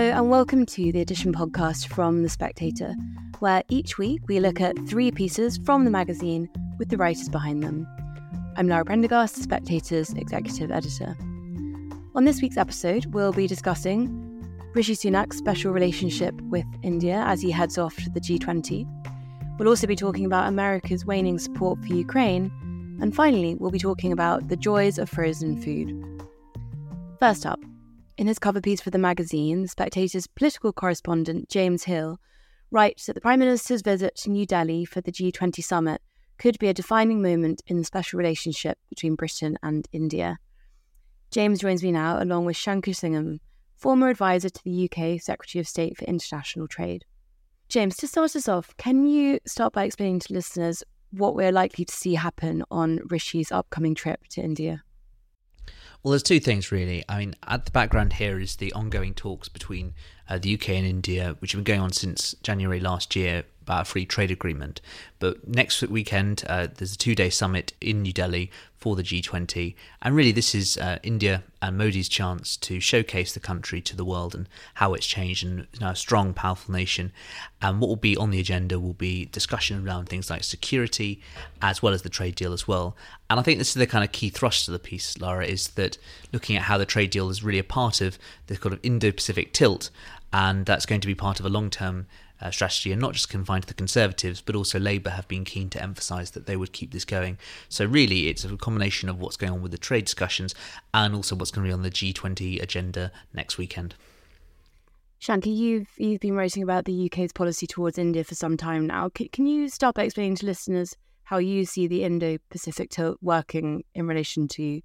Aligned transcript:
Hello, 0.00 0.16
and 0.16 0.30
welcome 0.30 0.64
to 0.64 0.92
the 0.92 1.02
Edition 1.02 1.30
podcast 1.30 1.88
from 1.88 2.22
The 2.22 2.30
Spectator, 2.30 2.94
where 3.40 3.62
each 3.68 3.98
week 3.98 4.22
we 4.28 4.40
look 4.40 4.58
at 4.58 4.74
three 4.88 5.10
pieces 5.10 5.58
from 5.58 5.84
the 5.84 5.90
magazine 5.90 6.48
with 6.78 6.88
the 6.88 6.96
writers 6.96 7.28
behind 7.28 7.62
them. 7.62 7.86
I'm 8.56 8.66
Lara 8.66 8.86
Prendergast, 8.86 9.34
The 9.34 9.42
Spectator's 9.42 10.14
executive 10.14 10.70
editor. 10.70 11.14
On 12.14 12.24
this 12.24 12.40
week's 12.40 12.56
episode, 12.56 13.12
we'll 13.12 13.34
be 13.34 13.46
discussing 13.46 14.42
Rishi 14.74 14.94
Sunak's 14.94 15.36
special 15.36 15.70
relationship 15.70 16.34
with 16.44 16.64
India 16.82 17.22
as 17.26 17.42
he 17.42 17.50
heads 17.50 17.76
off 17.76 17.94
to 17.96 18.08
the 18.08 18.20
G20. 18.20 18.86
We'll 19.58 19.68
also 19.68 19.86
be 19.86 19.96
talking 19.96 20.24
about 20.24 20.48
America's 20.48 21.04
waning 21.04 21.38
support 21.38 21.78
for 21.84 21.92
Ukraine. 21.92 22.50
And 23.02 23.14
finally, 23.14 23.54
we'll 23.54 23.70
be 23.70 23.78
talking 23.78 24.12
about 24.12 24.48
the 24.48 24.56
joys 24.56 24.96
of 24.96 25.10
frozen 25.10 25.60
food. 25.60 26.22
First 27.18 27.44
up, 27.44 27.60
in 28.20 28.26
his 28.26 28.38
cover 28.38 28.60
piece 28.60 28.82
for 28.82 28.90
the 28.90 28.98
magazine, 28.98 29.62
The 29.62 29.68
Spectator's 29.68 30.26
political 30.26 30.74
correspondent 30.74 31.48
James 31.48 31.84
Heale 31.84 32.18
writes 32.70 33.06
that 33.06 33.14
the 33.14 33.20
Prime 33.22 33.38
Minister's 33.38 33.80
visit 33.80 34.14
to 34.16 34.30
New 34.30 34.44
Delhi 34.44 34.84
for 34.84 35.00
the 35.00 35.10
G20 35.10 35.64
summit 35.64 36.02
could 36.36 36.58
be 36.58 36.68
a 36.68 36.74
defining 36.74 37.22
moment 37.22 37.62
in 37.66 37.78
the 37.78 37.84
special 37.84 38.18
relationship 38.18 38.76
between 38.90 39.14
Britain 39.14 39.56
and 39.62 39.88
India. 39.90 40.36
James 41.30 41.60
joins 41.60 41.82
me 41.82 41.92
now, 41.92 42.22
along 42.22 42.44
with 42.44 42.56
Shanker 42.56 42.94
Singham, 42.94 43.40
former 43.78 44.10
advisor 44.10 44.50
to 44.50 44.64
the 44.64 44.84
UK 44.84 45.18
Secretary 45.18 45.60
of 45.60 45.66
State 45.66 45.96
for 45.96 46.04
International 46.04 46.68
Trade. 46.68 47.06
James, 47.70 47.96
to 47.96 48.06
start 48.06 48.36
us 48.36 48.48
off, 48.48 48.76
can 48.76 49.06
you 49.06 49.40
start 49.46 49.72
by 49.72 49.84
explaining 49.84 50.20
to 50.20 50.34
listeners 50.34 50.82
what 51.10 51.34
we're 51.34 51.52
likely 51.52 51.86
to 51.86 51.94
see 51.94 52.16
happen 52.16 52.64
on 52.70 53.00
Rishi's 53.08 53.50
upcoming 53.50 53.94
trip 53.94 54.20
to 54.32 54.42
India? 54.42 54.82
Well, 56.02 56.10
there's 56.12 56.22
two 56.22 56.40
things 56.40 56.72
really. 56.72 57.04
I 57.08 57.18
mean, 57.18 57.34
at 57.46 57.66
the 57.66 57.70
background 57.70 58.14
here 58.14 58.40
is 58.40 58.56
the 58.56 58.72
ongoing 58.72 59.12
talks 59.14 59.48
between 59.48 59.94
uh, 60.28 60.38
the 60.38 60.54
UK 60.54 60.70
and 60.70 60.86
India, 60.86 61.36
which 61.40 61.52
have 61.52 61.58
been 61.62 61.74
going 61.74 61.80
on 61.80 61.92
since 61.92 62.34
January 62.42 62.80
last 62.80 63.14
year 63.14 63.44
about 63.70 63.82
a 63.82 63.84
free 63.84 64.04
trade 64.04 64.32
agreement. 64.32 64.80
But 65.20 65.46
next 65.46 65.80
weekend, 65.82 66.42
uh, 66.48 66.66
there's 66.76 66.94
a 66.94 66.98
two 66.98 67.14
day 67.14 67.30
summit 67.30 67.72
in 67.80 68.02
New 68.02 68.12
Delhi 68.12 68.50
for 68.76 68.96
the 68.96 69.02
G20. 69.02 69.74
And 70.02 70.16
really, 70.16 70.32
this 70.32 70.54
is 70.54 70.76
uh, 70.78 70.98
India 71.04 71.44
and 71.62 71.78
Modi's 71.78 72.08
chance 72.08 72.56
to 72.56 72.80
showcase 72.80 73.32
the 73.32 73.38
country 73.38 73.80
to 73.82 73.94
the 73.94 74.04
world 74.04 74.34
and 74.34 74.48
how 74.74 74.94
it's 74.94 75.06
changed 75.06 75.44
and 75.44 75.68
you 75.74 75.80
know, 75.80 75.90
a 75.90 75.96
strong, 75.96 76.32
powerful 76.32 76.72
nation. 76.72 77.12
And 77.62 77.80
what 77.80 77.88
will 77.88 77.96
be 77.96 78.16
on 78.16 78.30
the 78.30 78.40
agenda 78.40 78.80
will 78.80 78.94
be 78.94 79.26
discussion 79.26 79.86
around 79.86 80.08
things 80.08 80.30
like 80.30 80.42
security 80.42 81.20
as 81.62 81.80
well 81.80 81.92
as 81.92 82.02
the 82.02 82.08
trade 82.08 82.34
deal 82.34 82.52
as 82.52 82.66
well. 82.66 82.96
And 83.28 83.38
I 83.38 83.42
think 83.44 83.58
this 83.58 83.68
is 83.68 83.74
the 83.74 83.86
kind 83.86 84.02
of 84.02 84.10
key 84.10 84.30
thrust 84.30 84.66
of 84.66 84.72
the 84.72 84.78
piece, 84.80 85.20
Lara, 85.20 85.46
is 85.46 85.68
that 85.68 85.96
looking 86.32 86.56
at 86.56 86.62
how 86.62 86.76
the 86.76 86.86
trade 86.86 87.10
deal 87.10 87.28
is 87.28 87.44
really 87.44 87.60
a 87.60 87.64
part 87.64 88.00
of 88.00 88.18
this 88.48 88.58
kind 88.58 88.72
of 88.72 88.80
Indo 88.82 89.12
Pacific 89.12 89.52
tilt. 89.52 89.90
And 90.32 90.64
that's 90.64 90.86
going 90.86 91.02
to 91.02 91.06
be 91.06 91.14
part 91.14 91.38
of 91.38 91.46
a 91.46 91.50
long 91.50 91.70
term 91.70 92.06
uh, 92.40 92.50
strategy 92.50 92.92
and 92.92 93.00
not 93.00 93.12
just 93.12 93.28
confined 93.28 93.62
to 93.62 93.68
the 93.68 93.74
Conservatives, 93.74 94.40
but 94.40 94.54
also 94.54 94.78
Labour 94.78 95.10
have 95.10 95.28
been 95.28 95.44
keen 95.44 95.68
to 95.70 95.82
emphasise 95.82 96.30
that 96.30 96.46
they 96.46 96.56
would 96.56 96.72
keep 96.72 96.92
this 96.92 97.04
going. 97.04 97.38
So, 97.68 97.84
really, 97.84 98.28
it's 98.28 98.44
a 98.44 98.56
combination 98.56 99.08
of 99.08 99.20
what's 99.20 99.36
going 99.36 99.52
on 99.52 99.62
with 99.62 99.72
the 99.72 99.78
trade 99.78 100.04
discussions 100.04 100.54
and 100.94 101.14
also 101.14 101.36
what's 101.36 101.50
going 101.50 101.66
to 101.66 101.68
be 101.68 101.72
on 101.72 101.82
the 101.82 101.90
G20 101.90 102.62
agenda 102.62 103.12
next 103.32 103.58
weekend. 103.58 103.94
Shanti, 105.20 105.54
you've 105.54 105.88
you've 105.98 106.20
been 106.20 106.34
writing 106.34 106.62
about 106.62 106.86
the 106.86 107.06
UK's 107.06 107.32
policy 107.32 107.66
towards 107.66 107.98
India 107.98 108.24
for 108.24 108.34
some 108.34 108.56
time 108.56 108.86
now. 108.86 109.10
C- 109.16 109.28
can 109.28 109.46
you 109.46 109.68
start 109.68 109.94
by 109.94 110.04
explaining 110.04 110.36
to 110.36 110.46
listeners 110.46 110.96
how 111.24 111.36
you 111.38 111.64
see 111.64 111.86
the 111.86 112.02
Indo-Pacific 112.02 112.90
tilt 112.90 113.18
working 113.20 113.84
in 113.94 114.08
relation 114.08 114.48
to 114.48 114.80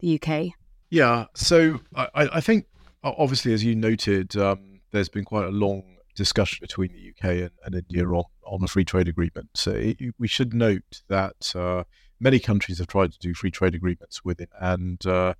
the 0.00 0.20
UK? 0.20 0.52
Yeah, 0.90 1.26
so 1.34 1.80
I, 1.94 2.08
I 2.14 2.40
think 2.40 2.66
obviously, 3.02 3.52
as 3.52 3.64
you 3.64 3.74
noted, 3.74 4.36
um, 4.36 4.80
there's 4.90 5.08
been 5.08 5.24
quite 5.24 5.46
a 5.46 5.50
long 5.50 5.95
discussion 6.16 6.58
between 6.60 6.92
the 6.92 7.10
UK 7.10 7.36
and, 7.42 7.50
and 7.64 7.74
India 7.74 8.06
on, 8.08 8.24
on 8.44 8.64
a 8.64 8.66
free 8.66 8.84
trade 8.84 9.08
agreement. 9.08 9.50
So 9.54 9.72
it, 9.72 9.98
we 10.18 10.26
should 10.26 10.52
note 10.52 11.02
that 11.08 11.54
uh, 11.54 11.84
many 12.18 12.40
countries 12.40 12.78
have 12.78 12.88
tried 12.88 13.12
to 13.12 13.18
do 13.18 13.34
free 13.34 13.50
trade 13.50 13.74
agreements 13.74 14.24
with 14.24 14.40
it 14.40 14.50
and 14.60 15.04
uh, 15.06 15.34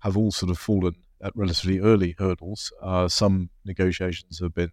have 0.00 0.16
all 0.16 0.32
sort 0.32 0.50
of 0.50 0.58
fallen 0.58 0.94
at 1.22 1.36
relatively 1.36 1.80
early 1.80 2.14
hurdles. 2.18 2.72
Uh, 2.82 3.08
some 3.08 3.50
negotiations 3.64 4.38
have 4.38 4.54
been, 4.54 4.70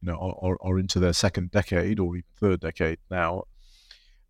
you 0.00 0.12
know, 0.12 0.38
are, 0.40 0.56
are 0.62 0.78
into 0.78 1.00
their 1.00 1.12
second 1.12 1.50
decade 1.50 1.98
or 1.98 2.14
even 2.14 2.24
third 2.38 2.60
decade 2.60 2.98
now. 3.10 3.44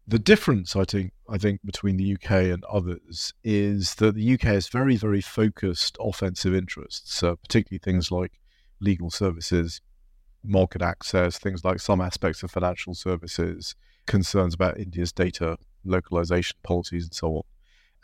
The 0.06 0.18
difference, 0.18 0.74
I 0.74 0.84
think, 0.84 1.12
I 1.28 1.36
think 1.36 1.60
between 1.62 1.98
the 1.98 2.14
UK 2.14 2.30
and 2.30 2.64
others 2.64 3.34
is 3.44 3.96
that 3.96 4.14
the 4.14 4.34
UK 4.34 4.42
has 4.42 4.68
very, 4.68 4.96
very 4.96 5.20
focused 5.20 5.98
offensive 6.00 6.54
interests, 6.54 7.22
uh, 7.22 7.34
particularly 7.34 7.80
things 7.84 8.10
like 8.10 8.40
legal 8.80 9.10
services, 9.10 9.82
market 10.48 10.82
access, 10.82 11.38
things 11.38 11.64
like 11.64 11.80
some 11.80 12.00
aspects 12.00 12.42
of 12.42 12.50
financial 12.50 12.94
services, 12.94 13.74
concerns 14.06 14.54
about 14.54 14.78
India's 14.78 15.12
data 15.12 15.58
localization 15.84 16.56
policies, 16.62 17.04
and 17.04 17.14
so 17.14 17.36
on. 17.36 17.42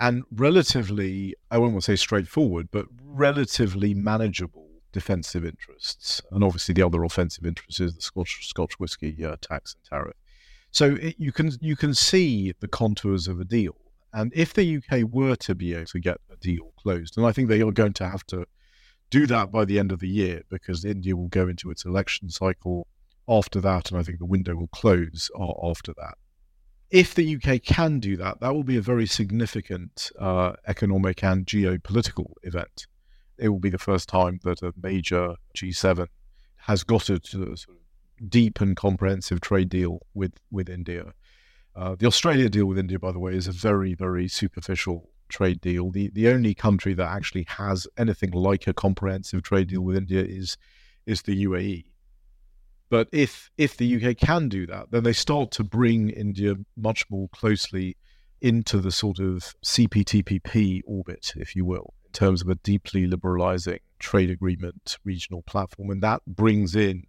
And 0.01 0.25
relatively, 0.33 1.35
I 1.51 1.59
want 1.59 1.75
to 1.75 1.81
say 1.81 1.97
straightforward, 1.97 2.69
but 2.71 2.87
relatively 3.03 3.95
manageable 3.95 4.69
defensive 4.93 5.45
interests. 5.45 6.23
And 6.31 6.43
obviously, 6.43 6.73
the 6.73 6.83
other 6.83 7.05
offensive 7.05 7.45
interest 7.45 7.81
is 7.81 7.95
the 7.95 8.03
Scotch, 8.03 8.47
Scotch 8.49 8.79
whisky 8.79 9.25
uh, 9.25 9.37
tax 9.41 9.75
and 9.75 9.85
tariff. 9.91 10.17
So 10.71 10.97
it, 11.01 11.17
you 11.19 11.31
can 11.31 11.53
you 11.61 11.77
can 11.77 11.95
see 11.95 12.53
the 12.61 12.69
contours 12.69 13.29
of 13.29 13.41
a 13.41 13.45
deal. 13.45 13.77
And 14.13 14.33
if 14.35 14.55
the 14.55 14.77
UK 14.77 15.03
were 15.11 15.37
to 15.37 15.55
be 15.55 15.75
able 15.75 15.87
to 15.87 16.01
get 16.01 16.19
a 16.33 16.37
deal 16.37 16.73
closed, 16.77 17.17
and 17.17 17.27
I 17.27 17.33
think 17.33 17.49
they 17.49 17.63
are 17.63 17.73
going 17.73 17.93
to 17.95 18.09
have 18.09 18.25
to 18.29 18.47
do 19.11 19.27
that 19.27 19.51
by 19.51 19.65
the 19.65 19.79
end 19.79 19.93
of 19.93 20.01
the 20.01 20.09
year 20.09 20.43
because 20.51 20.85
India 20.85 21.17
will 21.17 21.29
go 21.29 21.49
into 21.49 21.71
its 21.71 21.85
election 21.85 22.31
cycle 22.31 22.87
after 23.29 23.61
that, 23.61 23.91
and 23.91 23.99
I 23.99 24.03
think 24.03 24.19
the 24.19 24.27
window 24.27 24.55
will 24.55 24.69
close 24.69 25.31
after 25.63 25.93
that. 25.95 26.19
If 26.91 27.15
the 27.15 27.37
UK 27.37 27.63
can 27.63 27.99
do 27.99 28.17
that, 28.19 28.41
that 28.41 28.55
will 28.55 28.65
be 28.65 28.77
a 28.77 28.83
very 28.83 29.07
significant 29.07 30.11
uh, 30.19 30.53
economic 30.67 31.25
and 31.25 31.47
geopolitical 31.47 32.33
event. 32.43 32.87
It 33.39 33.49
will 33.49 33.59
be 33.59 33.71
the 33.71 33.79
first 33.79 34.09
time 34.09 34.41
that 34.45 34.63
a 34.63 34.73
major 34.81 35.35
G7 35.57 36.09
has 36.57 36.85
got 36.85 37.11
a 37.11 37.21
sort 37.25 37.49
of 37.49 37.65
deep 38.29 38.61
and 38.61 38.77
comprehensive 38.77 39.41
trade 39.41 39.71
deal 39.71 40.07
with, 40.15 40.35
with 40.51 40.69
India. 40.69 41.15
Uh, 41.75 41.97
the 41.99 42.07
Australia 42.07 42.49
deal 42.49 42.67
with 42.67 42.79
India, 42.79 42.99
by 42.99 43.11
the 43.11 43.19
way, 43.19 43.35
is 43.35 43.49
a 43.49 43.53
very, 43.53 43.95
very 43.95 44.29
superficial 44.29 45.11
trade 45.29 45.61
deal. 45.61 45.91
The 45.91 46.11
the 46.11 46.29
only 46.29 46.55
country 46.55 46.95
that 46.95 47.09
actually 47.09 47.47
has 47.49 47.87
anything 47.97 48.31
like 48.31 48.67
a 48.67 48.75
comprehensive 48.75 49.43
trade 49.43 49.69
deal 49.69 49.83
with 49.83 49.97
India 49.97 50.23
is 50.23 50.57
is 51.07 51.23
the 51.23 51.45
UAE. 51.45 51.85
But 52.91 53.09
if 53.13 53.51
if 53.57 53.77
the 53.77 53.97
UK 53.97 54.17
can 54.17 54.49
do 54.49 54.67
that, 54.67 54.91
then 54.91 55.05
they 55.05 55.13
start 55.13 55.51
to 55.53 55.65
bring 55.65 56.11
India 56.11 56.55
much 56.77 57.09
more 57.11 57.29
closely 57.31 57.97
into 58.41 58.79
the 58.79 58.93
sort 58.93 59.19
of 59.19 59.55
CPTPP 59.65 60.83
orbit, 60.87 61.33
if 61.37 61.57
you 61.57 61.65
will, 61.65 61.95
in 62.07 62.13
terms 62.13 62.43
of 62.43 62.49
a 62.49 62.55
deeply 62.57 63.07
liberalizing 63.07 63.79
trade 63.99 64.31
agreement 64.31 64.99
regional 65.05 65.43
platform, 65.43 65.91
and 65.91 66.03
that 66.03 66.21
brings 66.27 66.77
in 66.77 67.05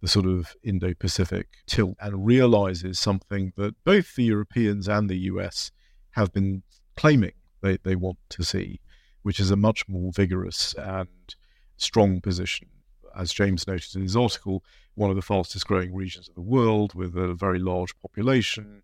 the 0.00 0.08
sort 0.08 0.26
of 0.26 0.54
Indo 0.62 0.94
Pacific 0.94 1.48
tilt 1.66 1.96
and 2.00 2.24
realizes 2.24 2.98
something 2.98 3.52
that 3.56 3.74
both 3.84 4.14
the 4.14 4.24
Europeans 4.24 4.88
and 4.88 5.10
the 5.10 5.18
US 5.32 5.70
have 6.12 6.32
been 6.32 6.62
claiming 6.96 7.32
they, 7.60 7.78
they 7.78 7.96
want 7.96 8.18
to 8.30 8.42
see, 8.42 8.80
which 9.22 9.40
is 9.40 9.50
a 9.50 9.56
much 9.56 9.88
more 9.88 10.12
vigorous 10.12 10.74
and 10.74 11.34
strong 11.76 12.20
position. 12.20 12.68
As 13.16 13.32
James 13.32 13.66
noted 13.66 13.94
in 13.96 14.02
his 14.02 14.16
article, 14.16 14.62
one 14.94 15.10
of 15.10 15.16
the 15.16 15.22
fastest 15.22 15.66
growing 15.66 15.94
regions 15.94 16.28
of 16.28 16.34
the 16.34 16.40
world 16.40 16.94
with 16.94 17.16
a 17.16 17.34
very 17.34 17.58
large 17.58 17.98
population 18.00 18.82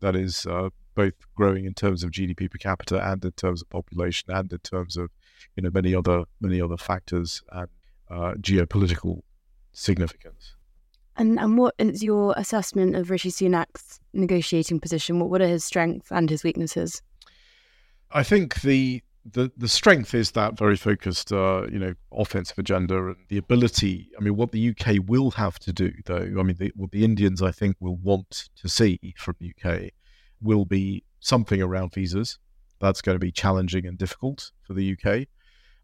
that 0.00 0.14
is 0.14 0.46
uh, 0.46 0.68
both 0.94 1.14
growing 1.34 1.64
in 1.64 1.74
terms 1.74 2.02
of 2.02 2.10
GDP 2.10 2.50
per 2.50 2.58
capita 2.58 3.04
and 3.10 3.24
in 3.24 3.32
terms 3.32 3.62
of 3.62 3.68
population 3.70 4.30
and 4.30 4.52
in 4.52 4.58
terms 4.58 4.96
of 4.96 5.10
you 5.56 5.62
know 5.62 5.70
many 5.72 5.94
other 5.94 6.24
many 6.40 6.60
other 6.60 6.76
factors 6.76 7.42
and 7.52 7.68
uh, 8.10 8.32
geopolitical 8.40 9.22
significance. 9.72 10.54
And 11.16 11.38
and 11.38 11.56
what 11.56 11.74
is 11.78 12.02
your 12.02 12.34
assessment 12.36 12.94
of 12.94 13.10
Rishi 13.10 13.30
Sunak's 13.30 14.00
negotiating 14.12 14.80
position? 14.80 15.18
What 15.20 15.30
what 15.30 15.40
are 15.40 15.48
his 15.48 15.64
strengths 15.64 16.10
and 16.10 16.28
his 16.28 16.44
weaknesses? 16.44 17.02
I 18.10 18.22
think 18.22 18.60
the 18.62 19.02
the 19.32 19.50
the 19.56 19.68
strength 19.68 20.14
is 20.14 20.32
that 20.32 20.56
very 20.56 20.76
focused, 20.76 21.32
uh, 21.32 21.66
you 21.70 21.78
know, 21.78 21.94
offensive 22.12 22.58
agenda 22.58 23.08
and 23.08 23.16
the 23.28 23.38
ability. 23.38 24.10
I 24.18 24.22
mean, 24.22 24.36
what 24.36 24.52
the 24.52 24.70
UK 24.70 24.96
will 25.06 25.32
have 25.32 25.58
to 25.60 25.72
do, 25.72 25.92
though, 26.04 26.34
I 26.38 26.42
mean, 26.42 26.56
the, 26.58 26.72
what 26.76 26.92
the 26.92 27.04
Indians 27.04 27.42
I 27.42 27.50
think 27.50 27.76
will 27.80 27.96
want 27.96 28.48
to 28.56 28.68
see 28.68 29.14
from 29.16 29.34
the 29.40 29.52
UK 29.52 29.90
will 30.40 30.64
be 30.64 31.04
something 31.20 31.60
around 31.60 31.92
visas. 31.92 32.38
That's 32.78 33.02
going 33.02 33.16
to 33.16 33.20
be 33.20 33.32
challenging 33.32 33.86
and 33.86 33.98
difficult 33.98 34.52
for 34.62 34.74
the 34.74 34.96
UK. 34.96 35.26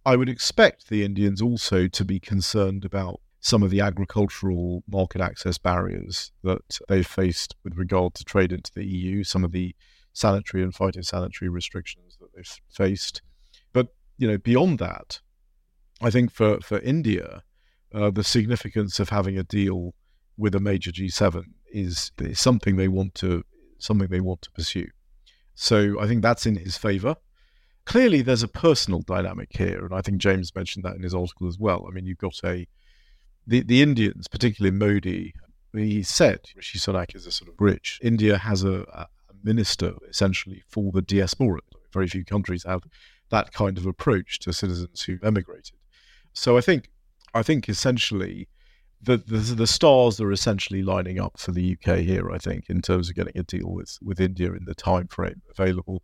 I 0.05 0.17
would 0.17 0.29
expect 0.29 0.89
the 0.89 1.05
Indians 1.05 1.41
also 1.41 1.89
to 1.89 2.05
be 2.05 2.21
concerned 2.21 2.85
about 2.85 3.21
some 3.41 3.63
of 3.63 3.71
the 3.71 3.81
agricultural 3.81 4.85
market 4.89 5.21
access 5.21 5.59
barriers 5.59 6.31
that 6.45 6.79
they've 6.89 7.07
faced 7.07 7.57
with 7.65 7.77
regard 7.77 8.15
to 8.15 8.25
trade 8.25 8.53
into 8.53 8.71
the 8.75 8.85
EU, 8.85 9.25
some 9.25 9.43
of 9.43 9.53
the 9.53 9.75
sanitary 10.13 10.63
and 10.63 10.75
phytosanitary 10.75 11.51
restrictions 11.51 12.17
that 12.21 12.29
they've 12.35 12.61
faced. 12.71 13.23
But 13.73 13.89
you 14.19 14.29
know, 14.29 14.39
beyond 14.39 14.79
that, 14.79 15.21
I 16.01 16.11
think 16.11 16.31
for 16.31 16.61
for 16.61 16.79
India, 16.81 17.43
uh, 17.95 18.11
the 18.11 18.25
significance 18.25 19.01
of 19.01 19.09
having 19.09 19.39
a 19.39 19.43
deal 19.43 19.95
with 20.37 20.55
a 20.55 20.61
major 20.61 20.91
G7 20.91 21.45
is, 21.73 22.11
is 22.19 22.41
something 22.41 22.77
they 22.77 22.89
want 22.89 23.15
to 23.17 23.45
something 23.79 24.09
they 24.09 24.21
want 24.21 24.43
to 24.43 24.51
pursue. 24.53 24.89
So 25.55 26.01
I 26.01 26.07
think 26.07 26.23
that's 26.23 26.47
in 26.47 26.57
his 26.57 26.77
favour. 26.77 27.17
Clearly, 27.85 28.23
there's 28.23 28.45
a 28.45 28.49
personal 28.49 29.01
dynamic 29.01 29.49
here, 29.51 29.85
and 29.85 29.93
I 29.93 30.01
think 30.01 30.19
James 30.19 30.55
mentioned 30.55 30.85
that 30.85 30.95
in 30.95 31.03
his 31.03 31.15
article 31.15 31.49
as 31.49 31.59
well. 31.59 31.87
I 31.89 31.91
mean, 31.93 32.07
you've 32.07 32.19
got 32.19 32.39
a 32.45 32.67
the 33.47 33.63
the 33.63 33.83
Indians, 33.83 34.29
particularly 34.29 34.77
Modi. 34.77 35.35
He 35.75 36.03
said 36.03 36.41
Rishi 36.55 36.79
Sunak 36.79 37.17
is 37.17 37.27
a 37.27 37.33
sort 37.33 37.49
of 37.49 37.57
bridge. 37.57 37.99
India 38.03 38.39
has 38.39 38.63
a 38.63 39.09
minister 39.45 39.95
essentially 40.09 40.63
for 40.69 40.93
the 40.93 41.03
diaspora. 41.03 41.61
Very 41.93 42.09
few 42.09 42.25
countries 42.25 42.65
have 42.65 42.83
that 43.31 43.53
kind 43.53 43.79
of 43.79 43.87
approach 43.87 44.39
to 44.41 44.53
citizens 44.53 45.03
who've 45.03 45.23
emigrated. 45.25 45.77
So 46.33 46.57
I 46.57 46.61
think 46.61 46.91
I 47.35 47.43
think 47.43 47.69
essentially 47.69 48.49
the, 49.01 49.17
the, 49.17 49.39
the 49.39 49.67
stars 49.67 50.21
are 50.21 50.31
essentially 50.31 50.83
lining 50.83 51.19
up 51.19 51.39
for 51.39 51.51
the 51.51 51.77
UK 51.77 51.99
here. 51.99 52.31
I 52.31 52.39
think 52.39 52.71
in 52.71 52.83
terms 52.83 53.09
of 53.09 53.17
getting 53.17 53.37
a 53.37 53.43
deal 53.43 53.71
with 53.71 53.99
with 54.03 54.21
India 54.21 54.53
in 54.53 54.65
the 54.65 54.75
time 54.75 55.09
frame 55.09 55.43
available. 55.51 56.03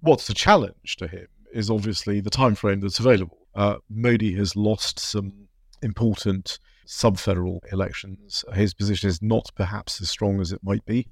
What's 0.00 0.28
the 0.28 0.34
challenge 0.34 0.96
to 0.96 1.08
him 1.08 1.26
is 1.52 1.70
obviously 1.70 2.20
the 2.20 2.30
time 2.30 2.54
frame 2.54 2.80
that's 2.80 3.00
available. 3.00 3.48
Uh, 3.54 3.76
Modi 3.90 4.34
has 4.34 4.54
lost 4.54 4.98
some 4.98 5.48
important 5.82 6.58
sub-federal 6.86 7.62
elections. 7.72 8.44
His 8.54 8.72
position 8.74 9.08
is 9.08 9.20
not 9.20 9.50
perhaps 9.56 10.00
as 10.00 10.08
strong 10.08 10.40
as 10.40 10.52
it 10.52 10.60
might 10.62 10.84
be 10.86 11.08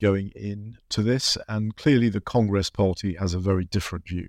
going 0.00 0.32
into 0.34 1.02
this, 1.02 1.36
and 1.48 1.76
clearly 1.76 2.08
the 2.08 2.20
Congress 2.20 2.70
Party 2.70 3.14
has 3.14 3.34
a 3.34 3.38
very 3.38 3.64
different 3.64 4.06
view 4.08 4.28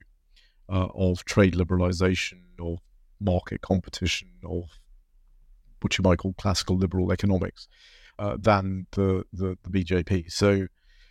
uh, 0.70 0.88
of 0.94 1.26
trade 1.26 1.56
liberalisation, 1.56 2.42
or 2.60 2.78
market 3.20 3.62
competition, 3.62 4.30
or 4.44 4.66
what 5.82 5.98
you 5.98 6.04
might 6.04 6.20
call 6.20 6.34
classical 6.34 6.78
liberal 6.78 7.12
economics 7.12 7.68
uh, 8.20 8.38
than 8.40 8.88
the, 8.92 9.24
the, 9.34 9.58
the 9.64 9.70
BJP. 9.70 10.32
So 10.32 10.68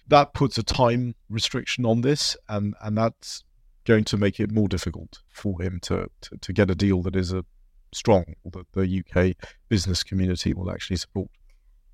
that 0.08 0.34
puts 0.34 0.58
a 0.58 0.62
time 0.62 1.14
restriction 1.28 1.84
on 1.84 2.00
this, 2.00 2.36
and, 2.48 2.74
and 2.82 2.96
that's 2.96 3.44
going 3.84 4.04
to 4.04 4.16
make 4.16 4.40
it 4.40 4.50
more 4.50 4.68
difficult 4.68 5.20
for 5.32 5.62
him 5.62 5.78
to, 5.80 6.08
to, 6.20 6.36
to 6.38 6.52
get 6.52 6.70
a 6.70 6.74
deal 6.74 7.02
that 7.02 7.16
is 7.16 7.32
a 7.32 7.44
strong, 7.92 8.24
that 8.44 8.66
the 8.72 9.02
UK 9.02 9.36
business 9.68 10.02
community 10.02 10.52
will 10.52 10.70
actually 10.70 10.96
support. 10.96 11.28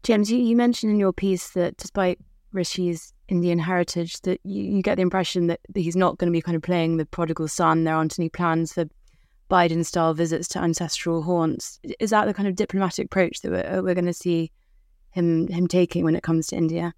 James, 0.02 0.31
you, 0.31 0.38
you 0.38 0.56
mentioned 0.56 0.93
in 0.93 0.99
your 0.99 1.12
piece 1.12 1.50
that 1.50 1.76
despite 1.76 2.19
Rishi's 2.52 3.12
Indian 3.28 3.58
heritage, 3.58 4.20
that 4.22 4.40
you, 4.44 4.62
you 4.62 4.82
get 4.82 4.96
the 4.96 5.02
impression 5.02 5.46
that, 5.46 5.60
that 5.70 5.81
he's 5.81 5.96
not 5.96 6.19
going 6.19 6.31
to 6.31 6.37
be 6.37 6.43
kind 6.43 6.56
of 6.56 6.62
playing 6.62 6.96
the 6.96 7.06
prodigal 7.06 7.49
son. 7.49 7.84
There 7.84 7.94
aren't 7.94 8.19
any 8.19 8.28
plans 8.28 8.72
for 8.72 8.84
Biden 9.50 9.84
style 9.84 10.14
visits 10.14 10.49
to 10.49 10.58
ancestral 10.58 11.22
haunts. 11.22 11.78
Is 12.00 12.10
that 12.10 12.26
the 12.26 12.34
kind 12.34 12.49
of 12.49 12.56
diplomatic 12.56 13.06
approach 13.06 13.40
that 13.40 13.50
we're, 13.50 13.82
we're 13.82 13.94
going 13.94 14.06
to 14.06 14.12
see 14.12 14.50
him 15.10 15.46
him 15.49 15.69
taking 15.69 16.04
when 16.04 16.16
it 16.16 16.22
comes 16.22 16.46
to 16.49 16.56
India? 16.56 16.94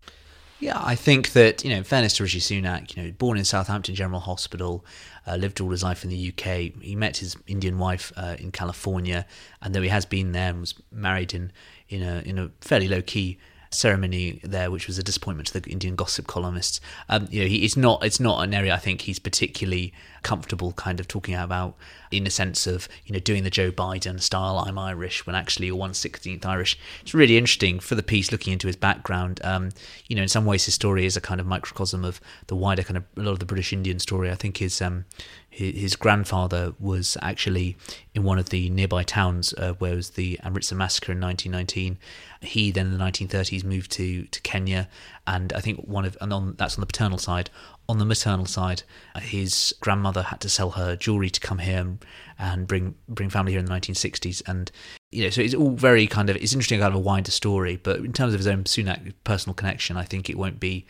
Yeah, 0.60 0.80
I 0.82 0.94
think 0.94 1.32
that, 1.32 1.64
you 1.64 1.70
know, 1.70 1.76
in 1.76 1.84
fairness 1.84 2.16
to 2.16 2.22
Rishi 2.22 2.38
Sunak, 2.38 2.96
you 2.96 3.02
know, 3.02 3.12
born 3.12 3.36
in 3.36 3.44
Southampton 3.44 3.94
General 3.94 4.20
Hospital, 4.20 4.86
uh, 5.26 5.34
lived 5.34 5.60
all 5.60 5.70
his 5.70 5.82
life 5.82 6.04
in 6.04 6.10
the 6.10 6.32
UK. 6.32 6.80
He 6.80 6.94
met 6.94 7.16
his 7.16 7.36
Indian 7.46 7.78
wife 7.78 8.12
uh, 8.16 8.36
in 8.38 8.52
California, 8.52 9.26
and 9.60 9.74
though 9.74 9.82
he 9.82 9.88
has 9.88 10.06
been 10.06 10.32
there 10.32 10.50
and 10.50 10.60
was 10.60 10.74
married 10.92 11.34
in, 11.34 11.52
in, 11.88 12.02
a, 12.02 12.22
in 12.24 12.38
a 12.38 12.50
fairly 12.60 12.88
low 12.88 13.02
key 13.02 13.38
ceremony 13.74 14.40
there, 14.42 14.70
which 14.70 14.86
was 14.86 14.98
a 14.98 15.02
disappointment 15.02 15.48
to 15.48 15.60
the 15.60 15.70
Indian 15.70 15.96
gossip 15.96 16.26
columnists. 16.26 16.80
Um, 17.08 17.28
you 17.30 17.42
know, 17.42 17.46
he, 17.46 17.64
it's 17.64 17.76
not 17.76 18.04
it's 18.04 18.20
not 18.20 18.42
an 18.42 18.54
area 18.54 18.74
I 18.74 18.78
think 18.78 19.02
he's 19.02 19.18
particularly 19.18 19.92
comfortable 20.24 20.72
kind 20.72 20.98
of 20.98 21.06
talking 21.06 21.36
about 21.36 21.76
in 22.10 22.24
the 22.24 22.30
sense 22.30 22.66
of 22.66 22.88
you 23.04 23.12
know 23.12 23.20
doing 23.20 23.44
the 23.44 23.50
Joe 23.50 23.70
Biden 23.70 24.20
style 24.20 24.58
I'm 24.58 24.78
Irish 24.78 25.26
when 25.26 25.36
actually 25.36 25.66
you're 25.66 25.76
one 25.76 25.94
sixteenth 25.94 26.44
Irish. 26.44 26.76
It's 27.02 27.14
really 27.14 27.36
interesting 27.36 27.78
for 27.78 27.94
the 27.94 28.02
piece 28.02 28.32
looking 28.32 28.52
into 28.52 28.66
his 28.66 28.76
background. 28.76 29.40
Um, 29.44 29.70
you 30.08 30.16
know, 30.16 30.22
in 30.22 30.28
some 30.28 30.46
ways 30.46 30.64
his 30.64 30.74
story 30.74 31.06
is 31.06 31.16
a 31.16 31.20
kind 31.20 31.40
of 31.40 31.46
microcosm 31.46 32.04
of 32.04 32.20
the 32.48 32.56
wider 32.56 32.82
kind 32.82 32.96
of 32.96 33.04
a 33.16 33.20
lot 33.20 33.32
of 33.32 33.38
the 33.38 33.46
British 33.46 33.72
Indian 33.72 34.00
story. 34.00 34.30
I 34.30 34.34
think 34.34 34.56
his 34.56 34.82
um, 34.82 35.04
his 35.50 35.94
grandfather 35.94 36.74
was 36.80 37.16
actually 37.22 37.76
in 38.12 38.24
one 38.24 38.40
of 38.40 38.48
the 38.48 38.70
nearby 38.70 39.04
towns 39.04 39.54
uh, 39.54 39.74
where 39.74 39.94
was 39.94 40.10
the 40.10 40.40
Amritsar 40.42 40.76
massacre 40.76 41.12
in 41.12 41.20
1919. 41.20 41.96
He 42.40 42.72
then 42.72 42.86
in 42.86 42.98
the 42.98 43.04
1930s 43.04 43.62
moved 43.62 43.92
to 43.92 44.24
to 44.24 44.40
Kenya, 44.40 44.88
and 45.26 45.52
I 45.52 45.60
think 45.60 45.80
one 45.80 46.04
of 46.04 46.18
and 46.20 46.32
on 46.32 46.54
that's 46.56 46.76
on 46.76 46.80
the 46.80 46.86
paternal 46.86 47.18
side. 47.18 47.50
On 47.88 47.98
the 47.98 48.04
maternal 48.04 48.46
side, 48.46 48.82
his 49.20 49.74
grandmother 49.80 50.22
had 50.22 50.40
to 50.40 50.48
sell 50.48 50.70
her 50.70 50.96
jewelry 50.96 51.28
to 51.28 51.40
come 51.40 51.58
here 51.58 51.80
and, 51.80 52.04
and 52.38 52.66
bring 52.66 52.94
bring 53.08 53.28
family 53.28 53.52
here 53.52 53.58
in 53.58 53.66
the 53.66 53.72
1960s, 53.72 54.42
and 54.46 54.70
you 55.12 55.24
know, 55.24 55.30
so 55.30 55.42
it's 55.42 55.54
all 55.54 55.72
very 55.72 56.06
kind 56.06 56.30
of 56.30 56.36
it's 56.36 56.52
interesting, 56.52 56.80
kind 56.80 56.94
of 56.94 56.98
a 56.98 57.02
wider 57.02 57.30
story. 57.30 57.76
But 57.76 58.00
in 58.00 58.12
terms 58.12 58.32
of 58.32 58.40
his 58.40 58.46
own 58.46 58.64
Sunak 58.64 59.12
personal 59.24 59.54
connection, 59.54 59.96
I 59.96 60.04
think 60.04 60.30
it 60.30 60.38
won't 60.38 60.58
be 60.58 60.86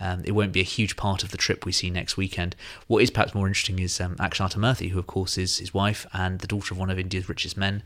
um, 0.00 0.22
it 0.24 0.32
won't 0.32 0.52
be 0.52 0.60
a 0.60 0.64
huge 0.64 0.96
part 0.96 1.22
of 1.22 1.30
the 1.30 1.36
trip 1.36 1.64
we 1.64 1.72
see 1.72 1.90
next 1.90 2.16
weekend. 2.16 2.54
What 2.86 3.02
is 3.02 3.10
perhaps 3.10 3.34
more 3.34 3.46
interesting 3.46 3.78
is 3.78 4.00
um, 4.00 4.16
Akshata 4.16 4.56
Murthy, 4.56 4.90
who 4.90 4.98
of 4.98 5.06
course 5.06 5.36
is 5.36 5.58
his 5.58 5.74
wife 5.74 6.06
and 6.12 6.38
the 6.38 6.46
daughter 6.46 6.74
of 6.74 6.78
one 6.78 6.90
of 6.90 6.98
India's 6.98 7.28
richest 7.28 7.56
men. 7.56 7.82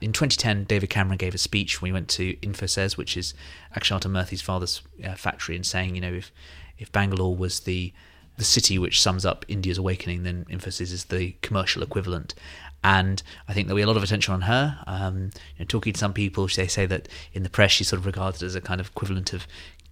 In 0.00 0.12
2010, 0.12 0.64
David 0.64 0.90
Cameron 0.90 1.16
gave 1.16 1.34
a 1.34 1.38
speech 1.38 1.80
when 1.80 1.88
he 1.88 1.92
went 1.92 2.08
to 2.10 2.34
Infosys, 2.36 2.96
which 2.96 3.16
is 3.16 3.32
Akshata 3.76 4.10
Murthy's 4.10 4.42
father's 4.42 4.82
uh, 5.04 5.14
factory, 5.14 5.56
and 5.56 5.64
saying, 5.64 5.94
you 5.94 6.00
know, 6.00 6.12
if 6.12 6.32
if 6.78 6.92
Bangalore 6.92 7.36
was 7.36 7.60
the 7.60 7.92
the 8.36 8.44
city 8.44 8.78
which 8.80 9.00
sums 9.00 9.24
up 9.24 9.44
India's 9.46 9.78
awakening, 9.78 10.24
then 10.24 10.44
Infosys 10.50 10.92
is 10.92 11.04
the 11.04 11.36
commercial 11.40 11.84
equivalent. 11.84 12.34
And 12.82 13.22
I 13.46 13.52
think 13.52 13.68
there'll 13.68 13.76
be 13.76 13.82
a 13.82 13.86
lot 13.86 13.96
of 13.96 14.02
attention 14.02 14.34
on 14.34 14.42
her. 14.42 14.78
Um, 14.88 15.30
you 15.56 15.60
know, 15.60 15.64
talking 15.66 15.92
to 15.92 15.98
some 15.98 16.12
people, 16.12 16.48
they 16.48 16.66
say 16.66 16.84
that 16.86 17.08
in 17.32 17.44
the 17.44 17.48
press 17.48 17.70
she's 17.70 17.88
sort 17.88 18.00
of 18.00 18.06
regarded 18.06 18.42
as 18.42 18.56
a 18.56 18.60
kind 18.60 18.80
of 18.80 18.88
equivalent 18.88 19.32
of 19.32 19.46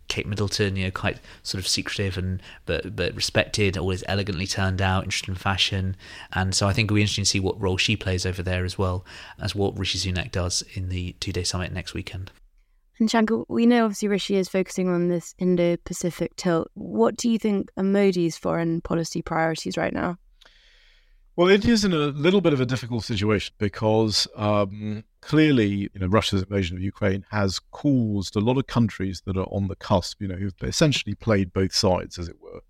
Kate 0.08 0.26
Middleton, 0.26 0.76
you 0.76 0.84
know, 0.84 0.90
quite 0.90 1.18
sort 1.42 1.58
of 1.58 1.66
secretive 1.66 2.18
and 2.18 2.42
but 2.66 2.94
but 2.94 3.14
respected, 3.14 3.78
always 3.78 4.04
elegantly 4.06 4.46
turned 4.46 4.82
out, 4.82 5.04
interested 5.04 5.30
in 5.30 5.36
fashion, 5.36 5.96
and 6.32 6.54
so 6.54 6.68
I 6.68 6.74
think 6.74 6.86
it'll 6.86 6.96
be 6.96 7.00
interesting 7.00 7.24
to 7.24 7.30
see 7.30 7.40
what 7.40 7.58
role 7.58 7.78
she 7.78 7.96
plays 7.96 8.26
over 8.26 8.42
there 8.42 8.64
as 8.66 8.76
well 8.76 9.06
as 9.40 9.54
what 9.54 9.78
Rishi 9.78 9.98
Sunak 9.98 10.30
does 10.30 10.62
in 10.74 10.90
the 10.90 11.12
two-day 11.20 11.44
summit 11.44 11.72
next 11.72 11.94
weekend. 11.94 12.30
And 13.02 13.10
Shanker, 13.10 13.44
we 13.48 13.66
know 13.66 13.86
obviously 13.86 14.06
Rishi 14.06 14.36
is 14.36 14.48
focusing 14.48 14.88
on 14.88 15.08
this 15.08 15.34
Indo-Pacific 15.36 16.36
tilt. 16.36 16.70
What 16.74 17.16
do 17.16 17.28
you 17.28 17.36
think 17.36 17.68
are 17.76 17.82
Modi's 17.82 18.38
foreign 18.38 18.80
policy 18.80 19.22
priorities 19.22 19.76
right 19.76 19.92
now? 19.92 20.18
Well, 21.34 21.48
it 21.48 21.64
is 21.64 21.84
in 21.84 21.92
a 21.92 21.96
little 21.96 22.40
bit 22.40 22.52
of 22.52 22.60
a 22.60 22.64
difficult 22.64 23.02
situation 23.02 23.54
because 23.58 24.28
um, 24.36 25.02
clearly, 25.20 25.90
you 25.92 25.98
know, 25.98 26.06
Russia's 26.06 26.42
invasion 26.42 26.76
of 26.76 26.82
Ukraine 26.84 27.24
has 27.32 27.58
caused 27.58 28.36
a 28.36 28.40
lot 28.40 28.56
of 28.56 28.68
countries 28.68 29.20
that 29.26 29.36
are 29.36 29.50
on 29.50 29.66
the 29.66 29.74
cusp, 29.74 30.22
you 30.22 30.28
know, 30.28 30.36
who've 30.36 30.54
essentially 30.62 31.16
played 31.16 31.52
both 31.52 31.74
sides, 31.74 32.20
as 32.20 32.28
it 32.28 32.36
were. 32.40 32.60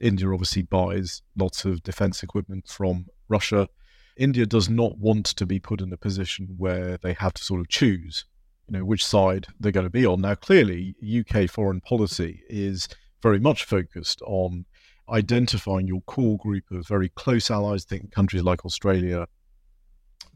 India 0.00 0.30
obviously 0.30 0.60
buys 0.60 1.22
lots 1.34 1.64
of 1.64 1.82
defense 1.82 2.22
equipment 2.22 2.68
from 2.68 3.06
Russia. 3.26 3.70
India 4.18 4.44
does 4.44 4.68
not 4.68 4.98
want 4.98 5.24
to 5.24 5.46
be 5.46 5.58
put 5.58 5.80
in 5.80 5.90
a 5.94 5.96
position 5.96 6.56
where 6.58 6.98
they 6.98 7.14
have 7.14 7.32
to 7.32 7.42
sort 7.42 7.62
of 7.62 7.68
choose, 7.70 8.26
you 8.68 8.78
know, 8.78 8.84
which 8.84 9.04
side 9.04 9.46
they're 9.58 9.72
going 9.72 9.86
to 9.86 9.90
be 9.90 10.06
on. 10.06 10.20
Now, 10.20 10.34
clearly, 10.34 10.94
UK 11.02 11.48
foreign 11.48 11.80
policy 11.80 12.42
is 12.48 12.88
very 13.22 13.40
much 13.40 13.64
focused 13.64 14.20
on 14.22 14.66
identifying 15.10 15.86
your 15.86 16.02
core 16.02 16.36
group 16.36 16.70
of 16.70 16.86
very 16.86 17.08
close 17.08 17.50
allies, 17.50 17.84
think 17.84 18.12
countries 18.12 18.42
like 18.42 18.64
Australia, 18.64 19.26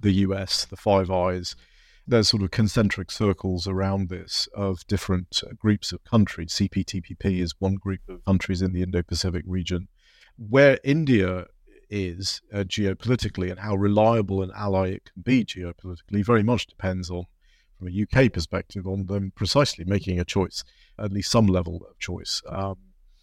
the 0.01 0.13
US, 0.13 0.65
the 0.65 0.77
Five 0.77 1.11
Eyes. 1.11 1.55
There's 2.07 2.29
sort 2.29 2.43
of 2.43 2.51
concentric 2.51 3.11
circles 3.11 3.69
around 3.69 4.09
this 4.09 4.49
of 4.55 4.85
different 4.89 5.41
uh, 5.47 5.53
groups 5.57 5.93
of 5.93 6.03
countries. 6.05 6.53
CPTPP 6.53 7.41
is 7.41 7.55
one 7.61 7.77
group 7.77 8.01
of 8.09 8.25
countries 8.25 8.61
in 8.61 8.73
the 8.73 8.83
Indo 8.83 9.03
Pacific 9.03 9.45
region. 9.47 9.89
Where 10.37 10.79
India 10.83 11.47
is 11.89 12.41
uh, 12.53 12.65
geopolitically 12.65 13.51
and 13.51 13.61
how 13.61 13.77
reliable 13.77 14.43
an 14.43 14.51
ally 14.57 14.89
it 14.89 15.11
can 15.13 15.23
be 15.23 15.45
geopolitically 15.45 16.25
very 16.25 16.43
much 16.43 16.67
depends 16.67 17.11
on, 17.11 17.27
from 17.83 17.93
a 17.93 18.25
UK 18.25 18.33
perspective, 18.33 18.87
on 18.87 19.07
them 19.07 19.33
precisely 19.35 19.85
making 19.85 20.21
a 20.21 20.25
choice, 20.25 20.65
at 20.99 21.13
least 21.13 21.31
some 21.31 21.47
level 21.47 21.85
of 21.89 21.99
choice 21.99 22.43
um, 22.49 22.77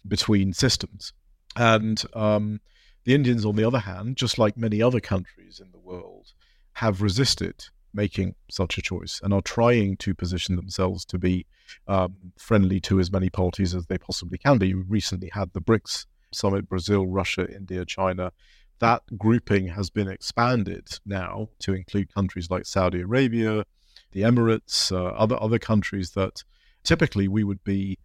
between 0.06 0.52
systems. 0.52 1.12
And 1.56 2.02
um, 2.14 2.60
The 3.04 3.14
Indians, 3.14 3.44
on 3.46 3.56
the 3.56 3.64
other 3.64 3.78
hand, 3.78 4.16
just 4.16 4.38
like 4.38 4.56
many 4.56 4.82
other 4.82 5.00
countries 5.00 5.60
in 5.60 5.72
the 5.72 5.78
world, 5.78 6.32
have 6.74 7.02
resisted 7.02 7.64
making 7.92 8.34
such 8.50 8.78
a 8.78 8.82
choice 8.82 9.20
and 9.22 9.34
are 9.34 9.40
trying 9.40 9.96
to 9.96 10.14
position 10.14 10.54
themselves 10.56 11.04
to 11.04 11.18
be 11.18 11.44
um, 11.88 12.14
friendly 12.38 12.78
to 12.80 13.00
as 13.00 13.10
many 13.10 13.28
parties 13.28 13.74
as 13.74 13.86
they 13.86 13.98
possibly 13.98 14.38
can 14.38 14.58
be. 14.58 14.74
We 14.74 14.82
recently 14.82 15.30
had 15.32 15.52
the 15.52 15.60
BRICS 15.60 16.06
summit 16.32 16.68
Brazil, 16.68 17.06
Russia, 17.06 17.48
India, 17.52 17.84
China. 17.84 18.32
That 18.78 19.02
grouping 19.18 19.68
has 19.68 19.90
been 19.90 20.08
expanded 20.08 20.88
now 21.04 21.48
to 21.60 21.74
include 21.74 22.14
countries 22.14 22.48
like 22.50 22.64
Saudi 22.64 23.00
Arabia, 23.00 23.64
the 24.12 24.22
Emirates, 24.22 24.92
uh, 24.92 25.14
other 25.14 25.40
other 25.40 25.58
countries 25.58 26.12
that 26.12 26.42
typically 26.82 27.28
we 27.28 27.44
would 27.44 27.62
be 27.64 27.98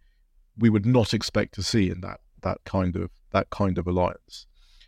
we 0.58 0.70
would 0.70 0.86
not 0.86 1.12
expect 1.14 1.54
to 1.54 1.62
see 1.62 1.90
in 1.90 2.00
that 2.00 2.20
that 2.42 2.58
kind 2.64 2.96
of 2.96 3.10
that 3.32 3.50
kind 3.50 3.78
of 3.78 3.86
alliance. 3.86 4.46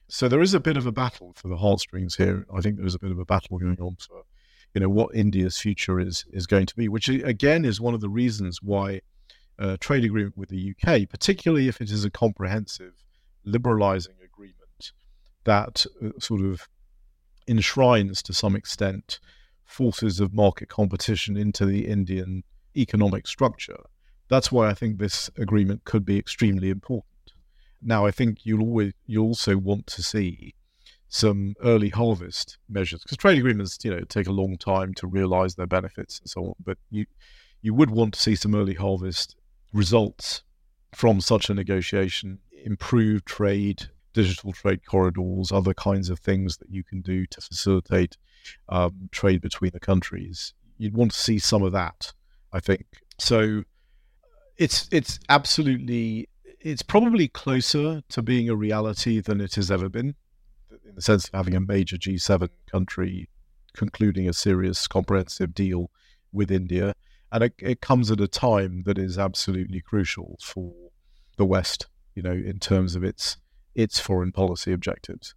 So 0.09 0.29
there 0.29 0.41
is 0.41 0.55
a 0.55 0.61
bit 0.61 0.77
of 0.77 0.87
a 0.87 0.93
battle 0.93 1.35
for 1.37 1.49
the 1.49 1.59
heartstrings 1.59 2.17
here. 2.17 2.47
I 2.55 2.61
think 2.61 2.77
there 2.77 2.87
is 2.87 2.95
a 2.95 2.99
bit 2.99 3.11
of 3.11 3.19
a 3.19 3.27
battle 3.27 3.59
going 3.59 3.81
on 3.81 3.97
for 3.97 4.23
you 4.75 4.81
know 4.81 4.89
what 4.89 5.15
India's 5.15 5.59
future 5.59 5.99
is 5.99 6.25
is 6.33 6.47
going 6.47 6.67
to 6.67 6.77
be, 6.77 6.89
which 6.89 7.09
again 7.09 7.65
is 7.65 7.81
one 7.81 7.95
of 7.95 8.01
the 8.01 8.09
reasons 8.09 8.63
why 8.63 9.01
a 9.59 9.77
trade 9.77 10.05
agreement 10.05 10.37
with 10.37 10.51
the 10.51 10.73
UK, 10.73 11.09
particularly 11.09 11.69
if 11.69 11.81
it 11.81 11.91
is 11.91 12.05
a 12.05 12.11
comprehensive 12.11 13.05
liberalizing 13.45 14.15
agreement 14.25 14.93
that 15.45 15.85
uh, 16.03 16.11
sort 16.21 16.43
of 16.43 16.69
enshrines 17.49 18.23
to 18.23 18.33
some 18.33 18.55
extent 18.55 19.19
forces 19.69 20.19
of 20.19 20.35
market 20.35 20.69
competition 20.69 21.37
into 21.37 21.65
the 21.67 21.87
Indian 21.87 22.43
economic 22.75 23.27
structure. 23.27 23.79
That's 24.29 24.51
why 24.51 24.69
I 24.69 24.75
think 24.75 24.99
this 24.99 25.31
agreement 25.37 25.85
could 25.85 26.05
be 26.05 26.19
extremely 26.19 26.71
important. 26.71 27.05
Now, 27.81 28.07
I 28.07 28.11
think 28.11 28.45
you'll 28.45 28.63
always 28.63 28.93
you 29.07 29.23
also 29.23 29.57
want 29.57 29.87
to 29.89 30.03
see 30.03 30.55
some 31.09 31.55
early 31.63 31.91
harvest 31.91 32.59
measures 32.69 33.03
because 33.03 33.17
trade 33.17 33.39
agreements, 33.39 33.79
you 33.83 33.91
know, 33.91 34.01
take 34.09 34.27
a 34.27 34.33
long 34.33 34.57
time 34.57 34.95
to 34.95 35.07
realize 35.07 35.55
their 35.55 35.67
benefits 35.67 36.19
and 36.19 36.29
so 36.29 36.45
on. 36.47 36.55
But 36.65 36.79
you 36.91 37.07
you 37.61 37.75
would 37.75 37.91
want 37.91 38.15
to 38.15 38.21
see 38.21 38.35
some 38.35 38.55
early 38.55 38.75
harvest 38.75 39.37
results 39.73 40.43
from 40.95 41.21
such 41.21 41.51
a 41.51 41.55
negotiation, 41.55 42.39
improved 42.65 43.27
trade, 43.27 43.91
digital 44.15 44.53
trade 44.53 44.81
corridors, 44.87 45.53
other 45.53 45.75
kinds 45.75 46.09
of 46.09 46.19
things 46.19 46.57
that 46.57 46.71
you 46.71 46.83
can 46.83 47.03
do 47.03 47.27
to 47.27 47.41
facilitate 47.41 48.17
um, 48.69 49.09
trade 49.13 49.41
between 49.41 49.71
the 49.73 49.81
countries. 49.81 50.55
You'd 50.77 50.97
want 50.97 51.13
to 51.13 51.19
see 51.19 51.39
some 51.39 51.63
of 51.63 51.73
that, 51.73 52.13
I 52.53 52.61
think. 52.61 52.87
So 53.19 53.65
it's 54.57 54.89
it's 54.91 55.19
absolutely 55.29 56.29
it's 56.61 56.83
probably 56.83 57.29
closer 57.29 58.03
to 58.09 58.23
being 58.23 58.49
a 58.49 58.57
reality 58.57 59.21
than 59.21 59.41
it 59.41 59.55
has 59.55 59.71
ever 59.71 59.89
been 59.89 60.15
in 60.89 60.95
the 60.95 61.03
sense 61.03 61.27
of 61.27 61.35
having 61.35 61.55
a 61.55 61.61
major 61.61 61.97
G7 61.97 62.49
country 62.71 63.29
concluding 63.75 64.29
a 64.29 64.33
serious 64.33 64.87
comprehensive 64.87 65.55
deal 65.55 65.91
with 66.33 66.51
India. 66.51 66.95
And 67.31 67.45
it, 67.45 67.55
it 67.59 67.81
comes 67.81 68.11
at 68.11 68.21
a 68.21 68.29
time 68.29 68.83
that 68.87 68.99
is 68.99 69.19
absolutely 69.19 69.81
crucial 69.81 70.39
for 70.43 70.73
the 71.37 71.45
West, 71.45 71.87
you 72.15 72.23
know, 72.23 72.33
in 72.33 72.59
terms 72.59 72.97
of 72.97 73.05
its 73.05 73.37
its 73.75 74.01
foreign 74.01 74.33
policy 74.33 74.73
objectives. 74.73 75.35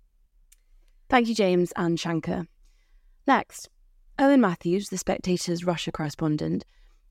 Thank 1.09 1.27
you, 1.27 1.35
James 1.35 1.71
and 1.75 1.97
Shanker. 1.97 2.47
Next, 3.31 3.69
Owen 4.19 4.41
Matthews, 4.41 4.89
the 4.89 4.97
Spectator's 4.97 5.63
Russia 5.63 5.89
correspondent, 5.89 6.65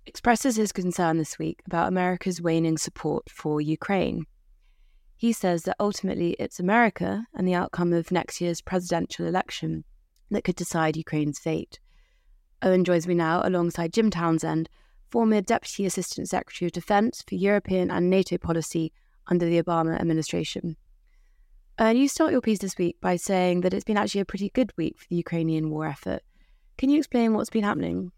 expresses 0.05 0.57
his 0.57 0.71
concern 0.71 1.17
this 1.17 1.39
week 1.39 1.63
about 1.65 1.89
America's 1.89 2.43
waning 2.43 2.77
support 2.77 3.31
for 3.31 3.59
Ukraine. 3.59 4.27
He 5.17 5.33
says 5.33 5.63
that 5.63 5.77
ultimately 5.81 6.33
it's 6.39 6.61
America 6.61 7.27
and 7.33 7.49
the 7.49 7.55
outcome 7.55 7.95
of 7.95 8.13
next 8.13 8.39
year's 8.39 8.61
presidential 8.61 9.25
election 9.25 9.83
that 10.31 10.45
could 10.45 10.57
decide 10.57 10.95
Ukraine's 10.95 11.39
fate. 11.39 11.81
Owen 12.61 12.85
joins 12.85 13.09
me 13.09 13.15
now 13.15 13.41
alongside 13.43 13.95
Jim 13.95 14.11
Townsend, 14.11 14.69
former 15.09 15.41
Deputy 15.41 15.87
Assistant 15.87 16.29
Secretary 16.29 16.67
of 16.67 16.73
Defense 16.73 17.25
for 17.27 17.37
European 17.37 17.91
and 17.91 18.11
NATO 18.11 18.37
policy 18.37 18.93
under 19.29 19.47
the 19.47 19.63
Obama 19.63 19.99
administration. 19.99 20.77
And 21.81 21.99
you 21.99 22.09
start 22.09 22.31
your 22.31 22.43
piece 22.43 22.59
this 22.59 22.77
week 22.77 23.01
by 23.01 23.17
saying 23.17 23.63
that 23.63 23.73
it's 23.73 23.85
been 23.85 23.97
actually 23.97 24.21
a 24.21 24.27
pretty 24.27 24.51
good 24.51 24.71
week 24.77 24.99
for 24.99 25.07
the 25.09 25.17
Ukrainian 25.17 25.71
war 25.71 25.87
effort. 25.87 26.21
Can 26.77 26.91
you 26.91 26.99
explain 26.99 27.33
what's 27.33 27.49
been 27.49 27.65
happening? 27.65 28.13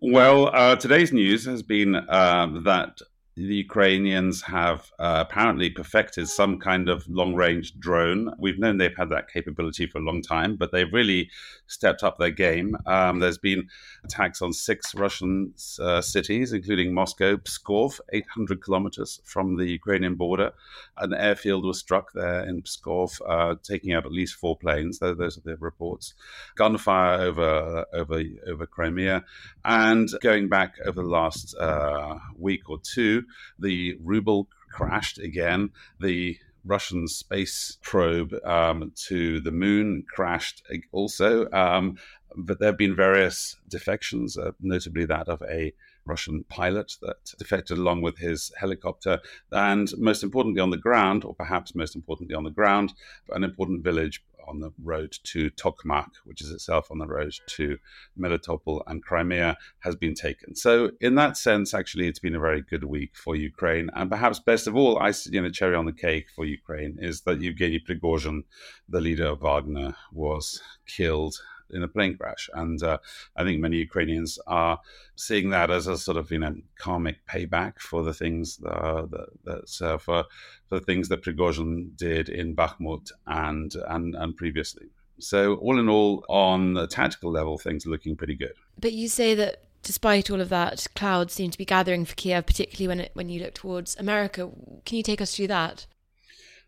Well, 0.00 0.48
uh, 0.50 0.74
today's 0.76 1.12
news 1.12 1.44
has 1.44 1.62
been 1.62 1.94
uh, 1.94 2.46
that 2.64 3.02
the 3.36 3.56
Ukrainians 3.56 4.42
have 4.42 4.92
uh, 5.00 5.24
apparently 5.28 5.68
perfected 5.68 6.28
some 6.28 6.60
kind 6.60 6.88
of 6.88 7.06
long 7.08 7.34
range 7.34 7.78
drone. 7.80 8.32
We've 8.38 8.60
known 8.60 8.78
they've 8.78 8.96
had 8.96 9.10
that 9.10 9.28
capability 9.28 9.86
for 9.86 9.98
a 9.98 10.02
long 10.02 10.22
time, 10.22 10.54
but 10.54 10.70
they've 10.70 10.92
really 10.92 11.30
stepped 11.66 12.04
up 12.04 12.16
their 12.18 12.30
game. 12.30 12.76
Um, 12.86 13.18
there's 13.18 13.38
been 13.38 13.68
attacks 14.04 14.40
on 14.40 14.52
six 14.52 14.94
Russian 14.94 15.52
uh, 15.80 16.00
cities, 16.00 16.52
including 16.52 16.94
Moscow, 16.94 17.36
Pskov, 17.36 17.98
800 18.12 18.62
kilometers 18.62 19.20
from 19.24 19.56
the 19.56 19.66
Ukrainian 19.66 20.14
border. 20.14 20.52
An 20.98 21.12
airfield 21.12 21.64
was 21.64 21.78
struck 21.78 22.12
there 22.12 22.44
in 22.44 22.62
Pskov, 22.62 23.20
uh, 23.28 23.56
taking 23.64 23.94
out 23.94 24.06
at 24.06 24.12
least 24.12 24.36
four 24.36 24.56
planes. 24.56 25.00
Those 25.00 25.38
are 25.38 25.40
the 25.40 25.56
reports. 25.56 26.14
Gunfire 26.54 27.20
over, 27.20 27.84
over, 27.92 28.22
over 28.46 28.66
Crimea. 28.66 29.24
And 29.64 30.08
going 30.20 30.48
back 30.48 30.76
over 30.86 31.02
the 31.02 31.08
last 31.08 31.56
uh, 31.56 32.18
week 32.38 32.70
or 32.70 32.78
two, 32.78 33.23
the 33.58 33.96
ruble 34.02 34.48
crashed 34.70 35.18
again. 35.18 35.70
The 36.00 36.38
Russian 36.64 37.06
space 37.08 37.78
probe 37.82 38.34
um, 38.44 38.92
to 39.06 39.40
the 39.40 39.52
moon 39.52 40.04
crashed 40.08 40.62
also. 40.92 41.50
Um, 41.50 41.98
but 42.36 42.58
there 42.58 42.70
have 42.70 42.78
been 42.78 42.96
various 42.96 43.56
defections, 43.68 44.36
uh, 44.36 44.52
notably 44.60 45.04
that 45.06 45.28
of 45.28 45.42
a 45.42 45.72
Russian 46.06 46.44
pilot 46.48 46.96
that 47.02 47.32
defected 47.38 47.78
along 47.78 48.02
with 48.02 48.18
his 48.18 48.52
helicopter. 48.58 49.20
And 49.52 49.90
most 49.98 50.22
importantly, 50.22 50.60
on 50.60 50.70
the 50.70 50.76
ground, 50.76 51.24
or 51.24 51.34
perhaps 51.34 51.74
most 51.74 51.94
importantly, 51.94 52.34
on 52.34 52.44
the 52.44 52.50
ground, 52.50 52.94
an 53.30 53.44
important 53.44 53.84
village 53.84 54.22
on 54.46 54.60
the 54.60 54.72
road 54.82 55.16
to 55.24 55.50
Tokmak, 55.50 56.10
which 56.24 56.42
is 56.42 56.50
itself 56.50 56.90
on 56.90 56.98
the 56.98 57.06
road 57.06 57.34
to 57.48 57.78
Melitopol 58.18 58.82
and 58.86 59.02
Crimea, 59.02 59.56
has 59.80 59.96
been 59.96 60.14
taken. 60.14 60.54
So, 60.54 60.90
in 61.00 61.14
that 61.16 61.36
sense, 61.36 61.74
actually, 61.74 62.08
it's 62.08 62.18
been 62.18 62.34
a 62.34 62.40
very 62.40 62.62
good 62.62 62.84
week 62.84 63.16
for 63.16 63.36
Ukraine. 63.36 63.90
And 63.94 64.10
perhaps 64.10 64.38
best 64.38 64.66
of 64.66 64.76
all, 64.76 64.98
I 64.98 65.12
you 65.26 65.40
know, 65.40 65.50
cherry 65.50 65.74
on 65.74 65.86
the 65.86 65.92
cake 65.92 66.26
for 66.34 66.44
Ukraine 66.44 66.98
is 67.00 67.22
that 67.22 67.40
Yevgeny 67.40 67.80
Prigozhin, 67.80 68.44
the 68.88 69.00
leader 69.00 69.26
of 69.26 69.40
Wagner, 69.40 69.96
was 70.12 70.60
killed 70.86 71.36
in 71.74 71.82
a 71.82 71.88
plane 71.88 72.16
crash. 72.16 72.48
And 72.54 72.82
uh, 72.82 72.98
I 73.36 73.44
think 73.44 73.60
many 73.60 73.76
Ukrainians 73.76 74.38
are 74.46 74.80
seeing 75.16 75.50
that 75.50 75.70
as 75.70 75.86
a 75.86 75.98
sort 75.98 76.16
of 76.16 76.30
you 76.30 76.38
know 76.38 76.54
karmic 76.78 77.26
payback 77.26 77.78
for 77.78 78.02
the 78.02 78.14
things 78.14 78.60
uh, 78.66 79.06
that, 79.10 79.28
that 79.44 79.86
uh, 79.86 79.98
for 79.98 80.24
for 80.68 80.78
the 80.78 80.84
things 80.84 81.08
that 81.08 81.22
Prigozhin 81.22 81.96
did 81.96 82.28
in 82.28 82.56
Bakhmut 82.56 83.10
and 83.26 83.74
and 83.88 84.14
and 84.14 84.36
previously. 84.36 84.86
So 85.18 85.54
all 85.56 85.78
in 85.78 85.88
all, 85.88 86.24
on 86.28 86.74
the 86.74 86.86
tactical 86.86 87.30
level, 87.30 87.56
things 87.56 87.86
are 87.86 87.90
looking 87.90 88.16
pretty 88.16 88.34
good. 88.34 88.54
But 88.80 88.92
you 88.92 89.08
say 89.08 89.34
that 89.36 89.64
despite 89.82 90.30
all 90.30 90.40
of 90.40 90.48
that, 90.48 90.86
clouds 90.96 91.34
seem 91.34 91.50
to 91.50 91.58
be 91.58 91.64
gathering 91.64 92.04
for 92.04 92.14
Kiev, 92.14 92.46
particularly 92.46 92.88
when 92.88 93.00
it, 93.00 93.10
when 93.14 93.28
you 93.28 93.40
look 93.40 93.54
towards 93.54 93.96
America. 93.96 94.50
Can 94.84 94.96
you 94.96 95.02
take 95.02 95.20
us 95.20 95.36
through 95.36 95.48
that? 95.48 95.86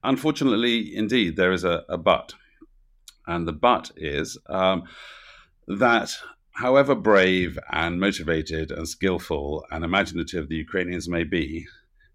Unfortunately, 0.04 0.94
indeed, 0.94 1.36
there 1.36 1.52
is 1.52 1.64
a, 1.64 1.84
a 1.88 1.98
but. 1.98 2.34
And 3.26 3.46
the 3.46 3.52
but 3.52 3.90
is 3.96 4.38
um, 4.48 4.84
that 5.66 6.10
however 6.52 6.94
brave 6.94 7.58
and 7.70 8.00
motivated 8.00 8.70
and 8.70 8.88
skillful 8.88 9.64
and 9.70 9.84
imaginative 9.84 10.48
the 10.48 10.56
Ukrainians 10.56 11.08
may 11.08 11.24
be, 11.24 11.66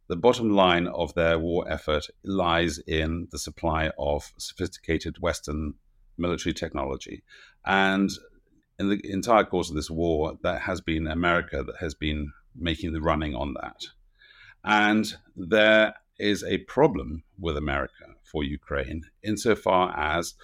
the 0.07 0.15
bottom 0.15 0.49
line 0.49 0.87
of 0.87 1.13
their 1.13 1.39
war 1.39 1.65
effort 1.69 2.07
lies 2.23 2.79
in 2.79 3.27
the 3.31 3.39
supply 3.39 3.91
of 3.97 4.33
sophisticated 4.37 5.21
Western 5.21 5.75
military 6.17 6.53
technology. 6.53 7.23
And 7.65 8.09
in 8.79 8.89
the 8.89 8.99
entire 9.03 9.43
course 9.43 9.69
of 9.69 9.75
this 9.75 9.89
war, 9.89 10.37
that 10.43 10.61
has 10.61 10.81
been 10.81 11.07
America 11.07 11.63
that 11.63 11.77
has 11.79 11.93
been 11.93 12.31
making 12.55 12.93
the 12.93 13.01
running 13.01 13.35
on 13.35 13.53
that. 13.61 13.85
And 14.63 15.15
there 15.35 15.95
is 16.19 16.43
a 16.43 16.57
problem 16.59 17.23
with 17.39 17.57
America 17.57 18.05
for 18.23 18.43
Ukraine 18.43 19.03
insofar 19.23 19.97
as 19.97 20.35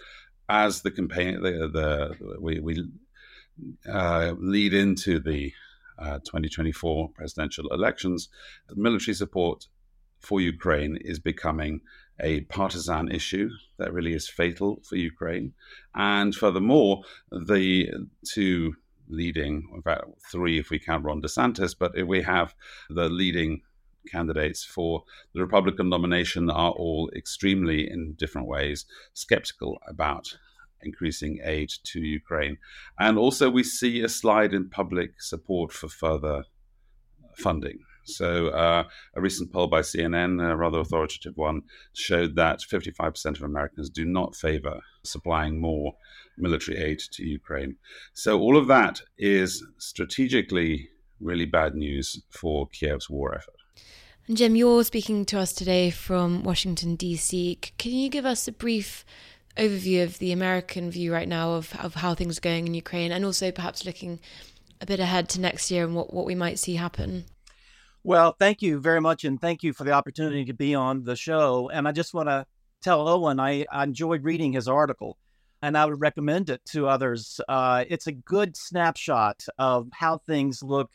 as 0.49 0.81
the 0.81 0.91
campaign, 0.91 1.41
the, 1.41 1.67
the 1.67 2.37
we, 2.39 2.59
we 2.59 2.87
uh, 3.91 4.33
lead 4.37 4.73
into 4.73 5.19
the 5.19 5.53
uh, 5.99 6.19
2024 6.19 7.09
presidential 7.09 7.67
elections, 7.69 8.29
military 8.75 9.15
support 9.15 9.67
for 10.19 10.41
Ukraine 10.41 10.97
is 11.01 11.19
becoming 11.19 11.81
a 12.19 12.41
partisan 12.41 13.11
issue 13.11 13.49
that 13.77 13.93
really 13.93 14.13
is 14.13 14.27
fatal 14.27 14.81
for 14.87 14.95
Ukraine. 14.95 15.53
And 15.93 16.33
furthermore, 16.33 17.03
the 17.31 17.89
two 18.25 18.75
leading, 19.09 19.69
in 19.73 19.81
fact, 19.81 20.05
three 20.31 20.59
if 20.59 20.69
we 20.69 20.79
count 20.79 21.05
Ron 21.05 21.21
DeSantis, 21.21 21.75
but 21.77 21.93
we 22.05 22.21
have 22.23 22.55
the 22.89 23.09
leading 23.09 23.61
candidates 24.09 24.63
for 24.63 25.03
the 25.33 25.41
Republican 25.41 25.89
nomination 25.89 26.49
are 26.49 26.71
all 26.71 27.09
extremely, 27.15 27.89
in 27.89 28.13
different 28.13 28.47
ways, 28.47 28.85
skeptical 29.13 29.77
about 29.87 30.37
increasing 30.81 31.39
aid 31.43 31.69
to 31.83 31.99
Ukraine. 31.99 32.57
And 32.99 33.17
also, 33.17 33.49
we 33.49 33.63
see 33.63 34.01
a 34.01 34.09
slide 34.09 34.53
in 34.53 34.69
public 34.69 35.21
support 35.21 35.71
for 35.71 35.87
further 35.87 36.43
funding. 37.35 37.79
So, 38.05 38.47
uh, 38.47 38.83
a 39.15 39.21
recent 39.21 39.51
poll 39.51 39.67
by 39.67 39.81
CNN, 39.81 40.41
a 40.41 40.55
rather 40.55 40.79
authoritative 40.79 41.35
one, 41.35 41.63
showed 41.93 42.35
that 42.35 42.61
55% 42.61 43.35
of 43.35 43.43
Americans 43.43 43.89
do 43.89 44.05
not 44.05 44.35
favor 44.35 44.79
supplying 45.03 45.59
more 45.59 45.93
military 46.37 46.77
aid 46.77 46.99
to 47.11 47.25
Ukraine. 47.25 47.75
So, 48.13 48.39
all 48.39 48.55
of 48.55 48.67
that 48.67 49.01
is 49.17 49.65
strategically 49.77 50.89
really 51.19 51.45
bad 51.45 51.75
news 51.75 52.23
for 52.29 52.69
Kiev's 52.69 53.09
war 53.09 53.35
effort. 53.35 53.56
And 54.27 54.35
Jim, 54.35 54.55
you're 54.55 54.83
speaking 54.83 55.25
to 55.25 55.39
us 55.39 55.53
today 55.53 55.89
from 55.89 56.43
Washington, 56.43 56.95
D.C. 56.95 57.59
Can 57.77 57.91
you 57.91 58.09
give 58.09 58.25
us 58.25 58.47
a 58.47 58.51
brief 58.51 59.05
overview 59.57 60.03
of 60.03 60.19
the 60.19 60.31
American 60.31 60.91
view 60.91 61.13
right 61.13 61.27
now 61.27 61.53
of, 61.53 61.73
of 61.79 61.95
how 61.95 62.13
things 62.13 62.37
are 62.37 62.41
going 62.41 62.67
in 62.67 62.73
Ukraine 62.73 63.11
and 63.11 63.25
also 63.25 63.51
perhaps 63.51 63.85
looking 63.85 64.19
a 64.81 64.85
bit 64.85 64.99
ahead 64.99 65.29
to 65.29 65.41
next 65.41 65.71
year 65.71 65.85
and 65.85 65.95
what, 65.95 66.13
what 66.13 66.25
we 66.25 66.35
might 66.35 66.59
see 66.59 66.75
happen? 66.75 67.25
Well, 68.03 68.35
thank 68.39 68.61
you 68.61 68.79
very 68.79 69.01
much, 69.01 69.25
and 69.25 69.39
thank 69.39 69.63
you 69.63 69.73
for 69.73 69.83
the 69.83 69.91
opportunity 69.91 70.45
to 70.45 70.53
be 70.53 70.75
on 70.75 71.03
the 71.03 71.15
show. 71.15 71.69
And 71.73 71.87
I 71.87 71.91
just 71.91 72.13
want 72.13 72.29
to 72.29 72.45
tell 72.81 73.07
Owen 73.07 73.39
I, 73.39 73.65
I 73.71 73.83
enjoyed 73.83 74.23
reading 74.23 74.53
his 74.53 74.67
article, 74.67 75.17
and 75.61 75.77
I 75.77 75.85
would 75.85 75.99
recommend 75.99 76.49
it 76.49 76.61
to 76.69 76.87
others. 76.87 77.41
Uh, 77.49 77.83
it's 77.89 78.07
a 78.07 78.13
good 78.13 78.55
snapshot 78.55 79.43
of 79.57 79.89
how 79.91 80.19
things 80.19 80.63
look 80.63 80.89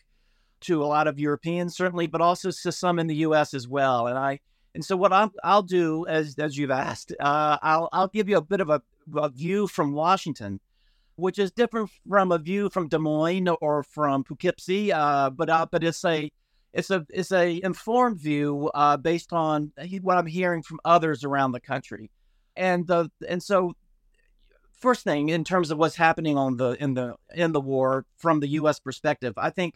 to 0.62 0.82
a 0.82 0.86
lot 0.86 1.06
of 1.06 1.18
Europeans, 1.18 1.76
certainly, 1.76 2.06
but 2.06 2.20
also 2.20 2.50
to 2.50 2.72
some 2.72 2.98
in 2.98 3.06
the 3.06 3.16
U.S. 3.16 3.54
as 3.54 3.68
well. 3.68 4.06
And 4.06 4.18
I 4.18 4.40
and 4.74 4.84
so 4.84 4.96
what 4.96 5.12
I'll, 5.12 5.32
I'll 5.44 5.62
do, 5.62 6.06
as 6.06 6.34
as 6.38 6.56
you've 6.56 6.70
asked, 6.70 7.12
uh, 7.20 7.58
I'll 7.62 7.88
I'll 7.92 8.08
give 8.08 8.28
you 8.28 8.38
a 8.38 8.42
bit 8.42 8.60
of 8.60 8.70
a, 8.70 8.82
a 9.16 9.28
view 9.28 9.66
from 9.66 9.92
Washington, 9.92 10.60
which 11.16 11.38
is 11.38 11.52
different 11.52 11.90
from 12.08 12.32
a 12.32 12.38
view 12.38 12.70
from 12.70 12.88
Des 12.88 12.98
Moines 12.98 13.48
or 13.60 13.82
from 13.82 14.24
Poughkeepsie, 14.24 14.92
uh, 14.92 15.30
but 15.30 15.50
uh, 15.50 15.66
but 15.70 15.84
it's 15.84 16.04
a 16.04 16.30
it's 16.72 16.90
a 16.90 17.06
it's 17.10 17.32
a 17.32 17.60
informed 17.62 18.18
view 18.18 18.70
uh, 18.74 18.96
based 18.96 19.32
on 19.32 19.72
what 20.00 20.16
I'm 20.16 20.26
hearing 20.26 20.62
from 20.62 20.80
others 20.84 21.22
around 21.22 21.52
the 21.52 21.60
country, 21.60 22.10
and 22.56 22.86
the 22.86 23.10
and 23.28 23.42
so 23.42 23.74
first 24.72 25.04
thing 25.04 25.28
in 25.28 25.44
terms 25.44 25.70
of 25.70 25.78
what's 25.78 25.96
happening 25.96 26.38
on 26.38 26.56
the 26.56 26.82
in 26.82 26.94
the 26.94 27.14
in 27.34 27.52
the 27.52 27.60
war 27.60 28.06
from 28.16 28.40
the 28.40 28.48
U.S. 28.48 28.80
perspective, 28.80 29.34
I 29.36 29.50
think 29.50 29.74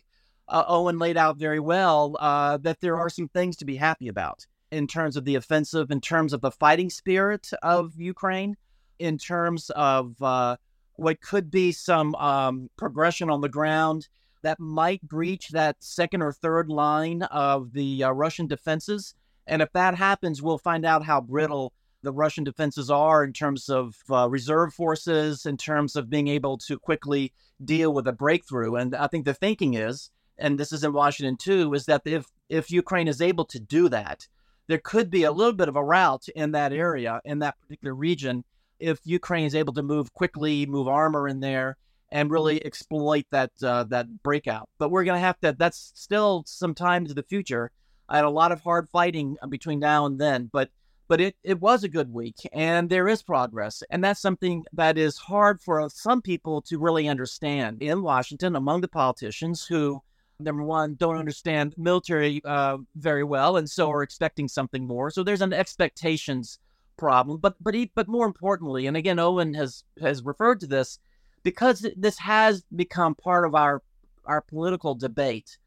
uh, 0.49 0.65
Owen 0.69 0.99
laid 0.99 1.17
out 1.17 1.37
very 1.37 1.61
well 1.61 2.17
uh, 2.21 2.57
that 2.59 2.81
there 2.81 2.97
are 2.97 3.11
some 3.11 3.29
things 3.29 3.57
to 3.57 3.65
be 3.65 3.77
happy 3.77 4.09
about 4.09 4.47
in 4.71 4.87
terms 4.87 5.17
of 5.17 5.25
the 5.25 5.37
offensive, 5.37 5.91
in 5.91 6.01
terms 6.01 6.33
of 6.33 6.41
the 6.41 6.51
fighting 6.51 6.91
spirit 6.91 7.51
of 7.63 7.93
Ukraine, 7.97 8.57
in 8.99 9.19
terms 9.19 9.71
of 9.71 10.21
uh, 10.23 10.57
what 10.95 11.21
could 11.21 11.51
be 11.51 11.73
some 11.73 12.15
um, 12.17 12.71
progression 12.77 13.31
on 13.31 13.41
the 13.41 13.49
ground 13.49 14.09
that 14.43 14.61
might 14.61 15.03
breach 15.03 15.49
that 15.51 15.77
second 15.81 16.23
or 16.23 16.33
third 16.33 16.69
line 16.69 17.23
of 17.25 17.73
the 17.73 18.05
uh, 18.05 18.11
Russian 18.11 18.47
defenses. 18.47 19.15
And 19.47 19.63
if 19.63 19.73
that 19.73 19.95
happens, 19.95 20.43
we'll 20.43 20.59
find 20.59 20.85
out 20.85 21.05
how 21.05 21.21
brittle 21.21 21.73
the 22.03 22.13
Russian 22.13 22.45
defenses 22.45 22.91
are 22.91 23.25
in 23.25 23.33
terms 23.33 23.69
of 23.69 23.97
uh, 24.11 24.29
reserve 24.29 24.73
forces, 24.73 25.47
in 25.47 25.57
terms 25.57 25.97
of 25.97 26.11
being 26.11 26.29
able 26.29 26.59
to 26.59 26.79
quickly 26.79 27.33
deal 27.65 27.93
with 27.93 28.07
a 28.07 28.13
breakthrough. 28.13 28.77
And 28.77 28.95
I 28.95 29.07
think 29.09 29.25
the 29.25 29.35
thinking 29.35 29.75
is, 29.75 30.11
and 30.39 30.59
this 30.59 30.73
is 30.73 30.85
in 30.85 30.93
Washington 30.93 31.37
too, 31.37 31.73
is 31.75 31.87
that 31.87 32.03
if 32.05 32.27
if 32.49 32.71
Ukraine 32.71 33.09
is 33.09 33.21
able 33.21 33.45
to 33.47 33.59
do 33.59 33.89
that, 33.89 34.29
there 34.69 34.79
could 34.79 35.11
be 35.11 35.25
a 35.25 35.33
little 35.33 35.53
bit 35.53 35.69
of 35.69 35.77
a 35.77 35.85
rout 35.85 36.29
in 36.35 36.53
that 36.53 36.73
area, 36.73 37.21
in 37.25 37.41
that 37.41 37.61
particular 37.61 37.95
region, 37.95 38.45
if 38.79 39.01
Ukraine 39.05 39.45
is 39.45 39.55
able 39.55 39.73
to 39.75 39.83
move 39.83 40.13
quickly, 40.13 40.67
move 40.67 40.89
armor 40.89 41.29
in 41.29 41.41
there, 41.41 41.77
and 42.11 42.31
really 42.31 42.65
exploit 42.65 43.25
that 43.31 43.51
uh, 43.63 43.85
that 43.85 44.23
breakout. 44.23 44.69
But 44.79 44.91
we're 44.91 45.05
going 45.05 45.19
to 45.19 45.27
have 45.27 45.41
to. 45.41 45.55
That's 45.59 45.93
still 45.95 46.45
some 46.47 46.75
time 46.75 47.03
into 47.03 47.15
the 47.15 47.23
future. 47.23 47.71
I 48.09 48.17
had 48.17 48.25
a 48.25 48.31
lot 48.31 48.53
of 48.53 48.61
hard 48.61 48.89
fighting 48.89 49.37
between 49.49 49.81
now 49.81 50.07
and 50.07 50.21
then, 50.21 50.49
but 50.53 50.71
but 51.09 51.21
it, 51.21 51.37
it 51.45 51.61
was 51.61 51.85
a 51.85 51.89
good 51.89 52.13
week 52.13 52.37
and 52.53 52.91
there 52.91 53.09
is 53.09 53.23
progress. 53.23 53.83
And 53.91 54.03
that's 54.03 54.21
something 54.21 54.65
that 54.73 54.99
is 54.99 55.17
hard 55.17 55.61
for 55.61 55.89
some 55.89 56.21
people 56.21 56.63
to 56.63 56.79
really 56.79 57.09
understand 57.09 57.83
in 57.83 58.03
Washington 58.03 58.57
among 58.57 58.81
the 58.81 58.89
politicians 58.89 59.65
who 59.67 60.03
number 60.39 60.63
one, 60.63 60.95
don't 60.95 61.17
understand 61.17 61.75
military 61.77 62.41
uh, 62.45 62.79
very 62.97 63.25
well, 63.25 63.57
and 63.57 63.69
so 63.69 63.91
are 63.91 64.03
expecting 64.03 64.49
something 64.49 64.87
more. 64.87 65.11
So 65.11 65.23
there's 65.23 65.43
an 65.43 65.53
expectations 65.53 66.59
problem. 66.97 67.39
But 67.39 67.55
but 67.61 67.75
but 67.95 68.09
more 68.09 68.27
importantly, 68.27 68.87
and 68.87 68.97
again, 68.97 69.19
Owen 69.19 69.55
has 69.55 69.85
has 70.01 70.23
referred 70.23 70.61
to 70.61 70.67
this 70.67 70.99
because 71.43 71.87
this 71.97 72.19
has 72.19 72.65
become 72.75 73.15
part 73.15 73.47
of 73.47 73.55
our 73.55 73.83
our 74.25 74.41
political 74.41 74.95
debate, 74.95 75.59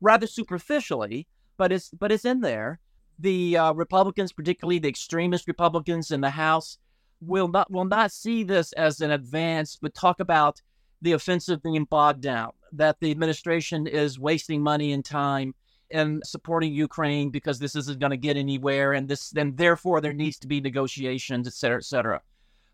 rather 0.00 0.26
superficially, 0.26 1.26
but 1.56 1.72
it's 1.72 1.90
but 1.90 2.12
it's 2.12 2.24
in 2.24 2.40
there. 2.40 2.80
The 3.18 3.56
uh, 3.56 3.72
Republicans, 3.74 4.32
particularly 4.32 4.78
the 4.78 4.88
extremist 4.88 5.46
Republicans 5.46 6.10
in 6.10 6.20
the 6.20 6.30
House, 6.30 6.78
will 7.20 7.48
not 7.48 7.70
will 7.70 7.84
not 7.84 8.12
see 8.12 8.42
this 8.42 8.72
as 8.72 9.00
an 9.00 9.10
advance, 9.10 9.78
but 9.80 9.94
talk 9.94 10.20
about 10.20 10.60
the 11.02 11.12
offensive 11.12 11.62
being 11.62 11.84
bogged 11.84 12.22
down, 12.22 12.52
that 12.72 12.96
the 13.00 13.10
administration 13.10 13.86
is 13.86 14.18
wasting 14.18 14.62
money 14.62 14.92
and 14.92 15.04
time 15.04 15.54
in 15.90 16.20
supporting 16.24 16.72
Ukraine 16.72 17.30
because 17.30 17.58
this 17.58 17.76
isn't 17.76 18.00
going 18.00 18.10
to 18.10 18.16
get 18.16 18.36
anywhere, 18.36 18.94
and 18.94 19.08
this 19.08 19.30
then 19.30 19.54
therefore 19.54 20.00
there 20.00 20.12
needs 20.12 20.38
to 20.38 20.48
be 20.48 20.60
negotiations, 20.60 21.46
et 21.46 21.52
cetera, 21.52 21.78
et 21.78 21.84
cetera. 21.84 22.20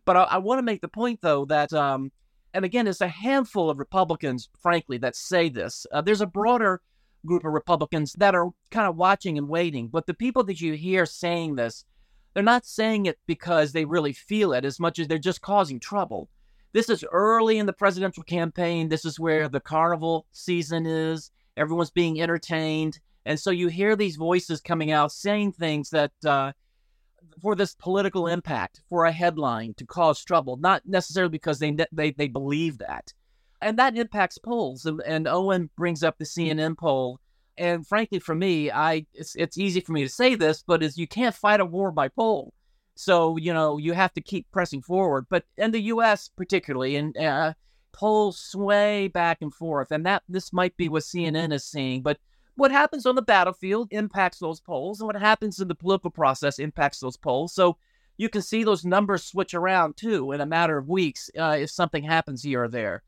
But 0.04 0.16
I, 0.16 0.22
I 0.22 0.38
want 0.38 0.58
to 0.58 0.62
make 0.62 0.80
the 0.80 0.88
point 0.88 1.20
though 1.20 1.44
that, 1.46 1.72
um, 1.72 2.12
and 2.54 2.64
again, 2.64 2.86
it's 2.86 3.00
a 3.00 3.08
handful 3.08 3.68
of 3.68 3.78
Republicans, 3.78 4.48
frankly, 4.60 4.98
that 4.98 5.16
say 5.16 5.48
this. 5.48 5.86
Uh, 5.92 6.00
there's 6.00 6.20
a 6.20 6.26
broader 6.26 6.80
group 7.26 7.44
of 7.44 7.52
Republicans 7.52 8.14
that 8.14 8.34
are 8.34 8.48
kind 8.70 8.88
of 8.88 8.96
watching 8.96 9.36
and 9.36 9.48
waiting, 9.48 9.88
but 9.88 10.06
the 10.06 10.14
people 10.14 10.44
that 10.44 10.60
you 10.60 10.72
hear 10.72 11.04
saying 11.04 11.56
this, 11.56 11.84
they're 12.32 12.42
not 12.42 12.64
saying 12.64 13.06
it 13.06 13.18
because 13.26 13.72
they 13.72 13.84
really 13.84 14.12
feel 14.12 14.52
it 14.52 14.64
as 14.64 14.80
much 14.80 14.98
as 14.98 15.08
they're 15.08 15.18
just 15.18 15.42
causing 15.42 15.80
trouble 15.80 16.28
this 16.72 16.88
is 16.88 17.04
early 17.10 17.58
in 17.58 17.66
the 17.66 17.72
presidential 17.72 18.22
campaign. 18.22 18.88
This 18.88 19.04
is 19.04 19.18
where 19.18 19.48
the 19.48 19.60
carnival 19.60 20.26
season 20.32 20.86
is. 20.86 21.30
Everyone's 21.56 21.90
being 21.90 22.20
entertained. 22.20 23.00
And 23.26 23.38
so 23.38 23.50
you 23.50 23.68
hear 23.68 23.96
these 23.96 24.16
voices 24.16 24.60
coming 24.60 24.92
out 24.92 25.12
saying 25.12 25.52
things 25.52 25.90
that 25.90 26.12
uh, 26.24 26.52
for 27.42 27.54
this 27.54 27.74
political 27.74 28.26
impact, 28.26 28.82
for 28.88 29.04
a 29.04 29.12
headline 29.12 29.74
to 29.74 29.86
cause 29.86 30.24
trouble, 30.24 30.56
not 30.56 30.82
necessarily 30.86 31.30
because 31.30 31.58
they 31.58 31.76
they, 31.92 32.12
they 32.12 32.28
believe 32.28 32.78
that. 32.78 33.12
And 33.60 33.78
that 33.78 33.96
impacts 33.96 34.38
polls. 34.38 34.86
And, 34.86 35.02
and 35.04 35.28
Owen 35.28 35.70
brings 35.76 36.02
up 36.02 36.18
the 36.18 36.24
CNN 36.24 36.78
poll. 36.78 37.20
And 37.58 37.86
frankly, 37.86 38.20
for 38.20 38.34
me, 38.34 38.70
I 38.70 39.06
it's, 39.12 39.34
it's 39.36 39.58
easy 39.58 39.80
for 39.80 39.92
me 39.92 40.02
to 40.02 40.08
say 40.08 40.34
this, 40.34 40.62
but 40.66 40.82
is 40.82 40.96
you 40.96 41.06
can't 41.06 41.34
fight 41.34 41.60
a 41.60 41.64
war 41.64 41.90
by 41.90 42.08
poll. 42.08 42.54
So, 43.00 43.38
you 43.38 43.54
know, 43.54 43.78
you 43.78 43.94
have 43.94 44.12
to 44.12 44.20
keep 44.20 44.52
pressing 44.52 44.82
forward. 44.82 45.24
But 45.30 45.44
in 45.56 45.70
the 45.70 45.80
U.S., 45.94 46.28
particularly, 46.36 46.96
and 46.96 47.16
uh, 47.16 47.54
polls 47.92 48.38
sway 48.38 49.08
back 49.08 49.38
and 49.40 49.54
forth. 49.54 49.90
And 49.90 50.04
that 50.04 50.22
this 50.28 50.52
might 50.52 50.76
be 50.76 50.90
what 50.90 51.04
CNN 51.04 51.50
is 51.50 51.64
seeing. 51.64 52.02
But 52.02 52.18
what 52.56 52.70
happens 52.70 53.06
on 53.06 53.14
the 53.14 53.22
battlefield 53.22 53.88
impacts 53.90 54.38
those 54.38 54.60
polls. 54.60 55.00
And 55.00 55.06
what 55.06 55.16
happens 55.16 55.60
in 55.60 55.68
the 55.68 55.74
political 55.74 56.10
process 56.10 56.58
impacts 56.58 57.00
those 57.00 57.16
polls. 57.16 57.54
So 57.54 57.78
you 58.18 58.28
can 58.28 58.42
see 58.42 58.64
those 58.64 58.84
numbers 58.84 59.24
switch 59.24 59.54
around 59.54 59.96
too 59.96 60.32
in 60.32 60.42
a 60.42 60.46
matter 60.46 60.76
of 60.76 60.86
weeks 60.90 61.30
uh, 61.38 61.56
if 61.58 61.70
something 61.70 62.04
happens 62.04 62.42
here 62.42 62.64
or 62.64 62.68
there. 62.68 63.02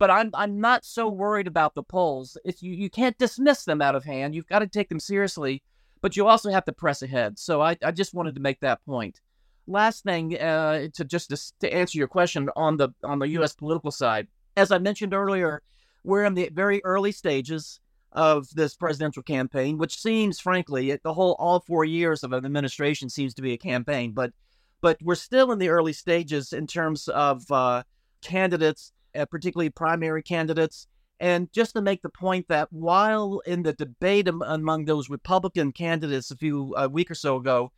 But 0.00 0.10
I'm 0.10 0.32
I'm 0.34 0.60
not 0.60 0.84
so 0.84 1.08
worried 1.08 1.46
about 1.46 1.76
the 1.76 1.84
polls. 1.84 2.36
It's, 2.44 2.64
you 2.64 2.72
you 2.72 2.90
can't 2.90 3.16
dismiss 3.16 3.62
them 3.62 3.80
out 3.80 3.94
of 3.94 4.02
hand. 4.02 4.34
You've 4.34 4.48
got 4.48 4.58
to 4.58 4.66
take 4.66 4.88
them 4.88 4.98
seriously, 4.98 5.62
but 6.00 6.16
you 6.16 6.26
also 6.26 6.50
have 6.50 6.64
to 6.64 6.72
press 6.72 7.00
ahead. 7.00 7.38
So 7.38 7.62
I, 7.62 7.76
I 7.80 7.92
just 7.92 8.12
wanted 8.12 8.34
to 8.34 8.40
make 8.40 8.58
that 8.60 8.84
point 8.84 9.20
last 9.66 10.04
thing 10.04 10.38
uh, 10.38 10.88
to 10.94 11.04
just 11.04 11.30
to, 11.30 11.52
to 11.60 11.72
answer 11.72 11.98
your 11.98 12.08
question 12.08 12.48
on 12.56 12.76
the 12.76 12.90
on 13.02 13.18
the 13.18 13.28
U.S. 13.30 13.54
political 13.54 13.90
side, 13.90 14.28
as 14.56 14.70
I 14.70 14.78
mentioned 14.78 15.14
earlier, 15.14 15.62
we're 16.04 16.24
in 16.24 16.34
the 16.34 16.50
very 16.52 16.82
early 16.84 17.12
stages 17.12 17.80
of 18.12 18.48
this 18.54 18.74
presidential 18.74 19.22
campaign, 19.22 19.76
which 19.76 20.00
seems, 20.00 20.40
frankly, 20.40 20.98
the 21.02 21.14
whole 21.14 21.36
all 21.38 21.60
four 21.60 21.84
years 21.84 22.24
of 22.24 22.32
an 22.32 22.44
administration 22.44 23.10
seems 23.10 23.34
to 23.34 23.42
be 23.42 23.52
a 23.52 23.58
campaign, 23.58 24.12
but 24.12 24.32
but 24.80 24.98
we're 25.02 25.14
still 25.14 25.52
in 25.52 25.58
the 25.58 25.68
early 25.68 25.92
stages 25.92 26.52
in 26.52 26.66
terms 26.66 27.08
of 27.08 27.50
uh, 27.50 27.82
candidates, 28.22 28.92
uh, 29.14 29.24
particularly 29.26 29.70
primary 29.70 30.22
candidates. 30.22 30.86
And 31.18 31.50
just 31.50 31.72
to 31.74 31.80
make 31.80 32.02
the 32.02 32.10
point 32.10 32.46
that 32.48 32.68
while 32.70 33.40
in 33.46 33.62
the 33.62 33.72
debate 33.72 34.28
among 34.28 34.84
those 34.84 35.08
Republican 35.08 35.72
candidates 35.72 36.30
a 36.30 36.36
few 36.36 36.74
a 36.76 36.88
week 36.88 37.10
or 37.10 37.14
so 37.14 37.36
ago, 37.36 37.72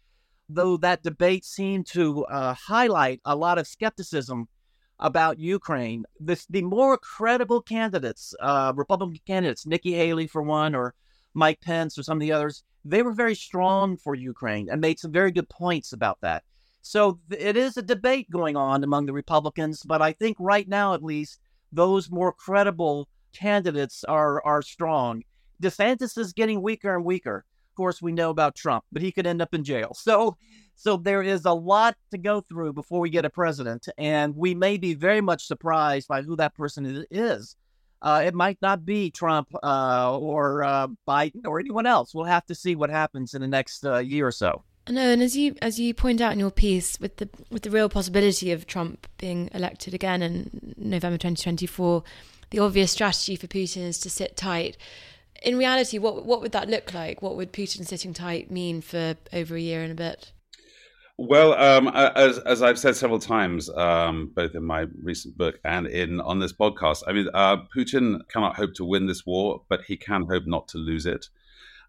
though 0.49 0.77
that 0.79 1.03
debate 1.03 1.45
seemed 1.45 1.87
to 1.89 2.25
uh, 2.27 2.55
highlight 2.55 3.21
a 3.25 3.37
lot 3.37 3.59
of 3.59 3.67
skepticism 3.67 4.49
about 4.99 5.39
Ukraine, 5.39 6.05
this, 6.19 6.47
the 6.47 6.63
more 6.63 6.99
credible 6.99 7.63
candidates, 7.63 8.35
uh, 8.41 8.73
Republican 8.75 9.21
candidates, 9.27 9.67
Nikki 9.67 9.93
Haley 9.93 10.27
for 10.27 10.43
one, 10.43 10.75
or 10.75 10.95
Mike 11.35 11.61
Pence 11.61 11.99
or 11.99 12.03
some 12.03 12.17
of 12.17 12.21
the 12.21 12.33
others, 12.33 12.65
they 12.85 13.03
were 13.03 13.13
very 13.13 13.35
strong 13.35 13.97
for 13.97 14.15
Ukraine 14.15 14.69
and 14.71 14.81
made 14.81 14.99
some 14.99 15.13
very 15.13 15.31
good 15.31 15.49
points 15.49 15.93
about 15.93 16.19
that. 16.23 16.43
So 16.83 17.21
it 17.31 17.57
is 17.57 17.77
a 17.77 17.83
debate 17.83 18.31
going 18.31 18.57
on 18.57 18.83
among 18.83 19.07
the 19.07 19.13
Republicans, 19.13 19.83
but 19.83 20.01
I 20.01 20.13
think 20.13 20.37
right 20.41 20.67
now, 20.67 20.95
at 20.95 21.03
least, 21.03 21.41
those 21.71 22.11
more 22.11 22.33
credible 22.33 23.09
candidates 23.35 24.05
are 24.05 24.43
are 24.45 24.63
strong. 24.63 25.23
DeSantis 25.63 26.17
is 26.17 26.33
getting 26.33 26.63
weaker 26.63 26.95
and 26.97 27.05
weaker. 27.05 27.45
Course, 27.79 28.03
we 28.03 28.11
know 28.11 28.31
about 28.31 28.57
Trump, 28.57 28.85
but 28.91 29.03
he 29.03 29.13
could 29.13 29.25
end 29.25 29.41
up 29.41 29.55
in 29.55 29.63
jail. 29.63 29.95
So, 29.95 30.37
so 30.75 30.97
there 30.97 31.23
is 31.23 31.45
a 31.45 31.53
lot 31.53 31.97
to 32.11 32.19
go 32.19 32.41
through 32.41 32.73
before 32.73 32.99
we 32.99 33.09
get 33.09 33.25
a 33.25 33.31
president, 33.31 33.89
and 33.97 34.35
we 34.35 34.53
may 34.53 34.79
be 34.79 34.95
very 34.95 35.21
much 35.21 35.47
surprised 35.47 36.09
by 36.09 36.23
who 36.23 36.35
that 36.37 36.57
person 36.57 37.07
is. 37.09 37.55
Uh, 38.03 38.25
it 38.27 38.35
might 38.35 38.59
not 38.61 38.85
be 38.85 39.13
Trump 39.13 39.55
uh, 39.63 40.19
or 40.19 40.65
uh, 40.65 40.89
Biden 41.07 41.47
or 41.47 41.61
anyone 41.61 41.87
else. 41.87 42.13
We'll 42.13 42.25
have 42.25 42.47
to 42.47 42.55
see 42.57 42.75
what 42.75 42.91
happens 42.91 43.35
in 43.35 43.43
the 43.43 43.47
next 43.47 43.87
uh, 43.87 43.99
year 43.99 44.27
or 44.27 44.33
so. 44.33 44.65
No, 44.89 45.03
and 45.03 45.23
as 45.23 45.37
you 45.37 45.55
as 45.63 45.79
you 45.79 45.95
point 45.95 46.21
out 46.21 46.33
in 46.33 46.41
your 46.41 46.51
piece, 46.51 46.99
with 46.99 47.19
the 47.19 47.29
with 47.49 47.63
the 47.63 47.71
real 47.71 47.89
possibility 47.89 48.51
of 48.51 48.67
Trump 48.67 49.07
being 49.19 49.51
elected 49.55 49.95
again 49.95 50.21
in 50.21 50.75
November 50.77 51.17
2024, 51.17 52.03
the 52.51 52.59
obvious 52.59 52.91
strategy 52.91 53.37
for 53.37 53.47
Putin 53.47 53.83
is 53.83 54.01
to 54.01 54.11
sit 54.11 54.37
tight. 54.37 54.77
In 55.43 55.57
reality, 55.57 55.99
what 55.99 56.25
what 56.25 56.41
would 56.41 56.53
that 56.53 56.69
look 56.69 56.95
like? 56.95 57.23
What 57.23 57.37
would 57.37 57.53
Putin 57.53 57.87
sitting 57.87 58.13
tight 58.13 58.51
mean 58.51 58.81
for 58.81 59.17
over 59.33 59.57
a 59.57 59.61
year 59.61 59.83
and 59.83 59.93
a 59.93 59.95
bit? 59.95 60.33
Well, 61.17 61.55
um, 61.55 61.89
as 61.89 62.39
as 62.39 62.63
I've 62.63 62.79
said 62.79 62.95
several 62.95 63.19
times, 63.19 63.69
um, 63.71 64.31
both 64.35 64.55
in 64.55 64.65
my 64.65 64.87
recent 65.03 65.37
book 65.37 65.59
and 65.65 65.87
in 65.87 66.21
on 66.21 66.39
this 66.39 66.53
podcast, 66.53 67.03
I 67.07 67.13
mean, 67.13 67.29
uh, 67.35 67.57
Putin 67.77 68.21
cannot 68.29 68.57
hope 68.57 68.75
to 68.75 68.85
win 68.85 69.07
this 69.07 69.27
war, 69.27 69.63
but 69.69 69.83
he 69.83 69.97
can 69.97 70.27
hope 70.27 70.47
not 70.47 70.69
to 70.69 70.79
lose 70.79 71.07
it. 71.07 71.27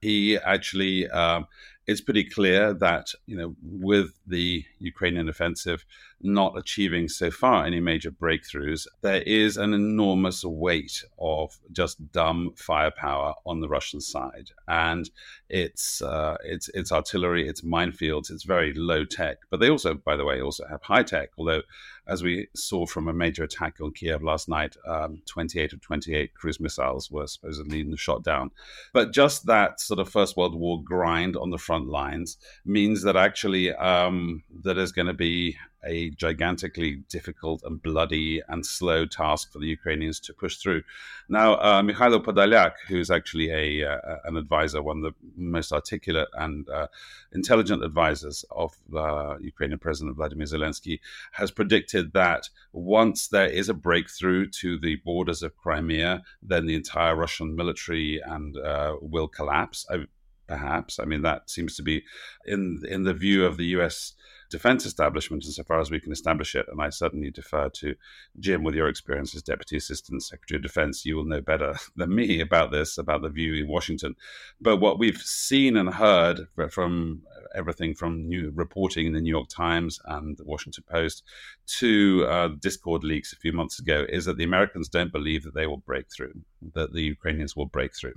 He 0.02 0.38
actually 0.38 1.08
um, 1.10 1.48
it's 1.90 2.02
pretty 2.02 2.24
clear 2.24 2.74
that 2.76 3.14
you 3.26 3.36
know 3.36 3.56
with 3.64 4.20
the 4.28 4.64
Ukrainian 4.80 5.28
offensive 5.28 5.86
not 6.22 6.58
achieving 6.58 7.08
so 7.08 7.32
far 7.32 7.66
any 7.66 7.80
major 7.80 8.12
breakthroughs, 8.12 8.88
there 9.02 9.22
is 9.22 9.58
an 9.58 9.74
enormous 9.74 10.44
weight 10.44 11.04
of 11.18 11.58
just 11.72 12.12
dumb 12.12 12.54
firepower 12.56 13.34
on 13.46 13.62
the 13.62 13.70
Russian 13.70 14.02
side, 14.02 14.50
and 14.68 15.10
it's 15.50 16.02
uh, 16.02 16.38
it's 16.44 16.70
it's 16.74 16.92
artillery, 16.92 17.48
it's 17.48 17.62
minefields, 17.62 18.32
it's 18.32 18.44
very 18.44 18.74
low 18.74 19.06
tech. 19.06 19.38
But 19.50 19.60
they 19.60 19.70
also, 19.70 19.94
by 19.94 20.16
the 20.16 20.26
way, 20.26 20.42
also 20.42 20.66
have 20.68 20.84
high 20.84 21.04
tech. 21.04 21.30
Although, 21.38 21.62
as 22.08 22.24
we 22.24 22.48
saw 22.56 22.86
from 22.86 23.08
a 23.08 23.14
major 23.14 23.44
attack 23.44 23.76
on 23.82 23.92
Kiev 23.92 24.24
last 24.24 24.50
night, 24.50 24.76
um, 24.88 25.22
28 25.26 25.74
of 25.74 25.82
28 25.82 26.34
cruise 26.34 26.60
missiles 26.60 27.10
were 27.12 27.28
supposedly 27.28 27.86
shot 27.96 28.24
down. 28.24 28.52
But 28.94 29.14
just 29.14 29.46
that 29.46 29.80
sort 29.80 30.00
of 30.00 30.10
First 30.10 30.38
World 30.38 30.56
War 30.56 30.82
grind 30.84 31.36
on 31.36 31.50
the 31.50 31.58
front 31.58 31.88
lines 31.88 32.38
means 32.66 33.04
that 33.04 33.16
actually 33.16 33.74
um, 33.74 34.44
that 34.64 34.78
is 34.78 34.92
going 34.92 35.08
to 35.08 35.14
be 35.14 35.58
a 35.84 36.10
gigantically 36.12 36.98
difficult 37.10 37.64
and 37.64 37.82
bloody 37.82 38.42
and 38.48 38.66
slow 38.66 39.06
task 39.06 39.52
for 39.52 39.60
the 39.60 39.68
Ukrainians 39.68 40.20
to 40.22 40.34
push 40.34 40.58
through. 40.58 40.84
Now, 41.28 41.54
uh, 41.56 41.82
Mikhailo 41.82 42.24
Podolyak, 42.24 42.74
who's 42.88 43.10
actually 43.12 43.50
a 43.52 43.90
uh, 43.90 44.18
an 44.26 44.38
advisor, 44.38 44.82
one 44.82 44.98
of 44.98 45.04
the 45.04 45.16
most 45.36 45.72
articulate 45.72 46.28
and 46.34 46.68
uh, 46.70 46.88
intelligent 47.34 47.84
advisors 47.84 48.44
of 48.52 48.76
uh, 48.96 49.38
Ukrainian 49.40 49.80
President 49.80 50.18
Vladimir 50.18 50.48
Zelensky, 50.48 51.00
has 51.34 51.52
predicted 51.52 52.14
that 52.14 52.50
once 52.74 53.28
there 53.28 53.48
is 53.48 53.70
a 53.70 53.74
breakthrough 53.74 54.48
to 54.62 54.78
the 54.78 54.98
borders 54.98 55.44
of 55.44 55.56
Crimea, 55.58 56.24
then 56.42 56.66
the 56.66 56.76
entire 56.76 57.16
Russian 57.16 57.56
military 57.56 58.22
and 58.26 58.58
uh, 58.58 58.96
will 59.02 59.28
collapse. 59.28 59.86
I, 59.90 60.06
perhaps, 60.48 61.00
I 61.00 61.06
mean, 61.06 61.22
that 61.22 61.50
seems 61.50 61.76
to 61.76 61.84
be 61.84 62.04
in 62.46 62.82
in 62.90 63.04
the 63.04 63.14
view 63.14 63.46
of 63.46 63.58
the 63.58 63.66
U.S 63.78 64.14
defense 64.50 64.86
establishment 64.86 65.46
insofar 65.46 65.80
as 65.80 65.92
we 65.92 66.00
can 66.00 66.12
establish 66.12 66.56
it. 66.56 66.66
And 66.72 66.82
I 66.82 66.90
certainly 66.90 67.32
defer 67.32 67.70
to 67.70 67.96
Jim 68.40 68.64
with 68.64 68.76
your 68.76 68.88
experience 68.88 69.36
as 69.36 69.44
Deputy 69.44 69.78
Assistant 69.78 70.24
Secretary 70.24 70.58
of 70.58 70.64
Defense. 70.64 71.06
You 71.06 71.18
will 71.18 71.26
know 71.26 71.42
better 71.42 71.76
than 71.96 72.16
me 72.16 72.42
about 72.42 72.72
this, 72.72 72.98
about 72.98 73.22
the 73.22 73.30
view 73.30 73.54
in 73.56 73.68
Washington. 73.68 74.16
But 74.60 74.78
what 74.78 75.00
we've 75.00 75.22
seen 75.22 75.78
and 75.78 75.90
heard 75.94 76.48
from 76.72 77.22
everything 77.56 77.94
from 77.94 78.28
new 78.28 78.52
reporting 78.54 79.08
in 79.08 79.14
the 79.14 79.22
New 79.22 79.30
York 79.30 79.50
Times 79.50 80.00
and 80.06 80.38
the 80.38 80.44
Washington 80.44 80.84
Post 80.90 81.24
to 81.68 82.26
uh, 82.28 82.50
Discord 82.60 83.04
leaks 83.04 83.34
a 83.34 83.38
few 83.38 83.54
months 83.54 83.80
ago 83.80 84.06
is 84.10 84.26
that 84.26 84.38
the 84.38 84.44
Americans 84.44 84.90
don't 84.90 85.12
believe 85.12 85.44
that 85.44 85.54
they 85.54 85.68
will 85.68 85.78
break 85.78 86.12
through, 86.12 86.34
that 86.74 86.94
the 86.94 87.02
Ukrainians 87.02 87.56
will 87.56 87.66
break 87.66 87.96
through. 87.96 88.16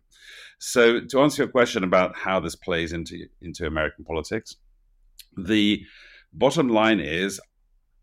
So, 0.58 1.00
to 1.00 1.20
answer 1.20 1.42
your 1.42 1.50
question 1.50 1.84
about 1.84 2.16
how 2.16 2.40
this 2.40 2.56
plays 2.56 2.92
into 2.92 3.26
into 3.40 3.66
American 3.66 4.04
politics, 4.04 4.56
the 5.36 5.84
Bottom 6.34 6.68
line 6.68 6.98
is 6.98 7.40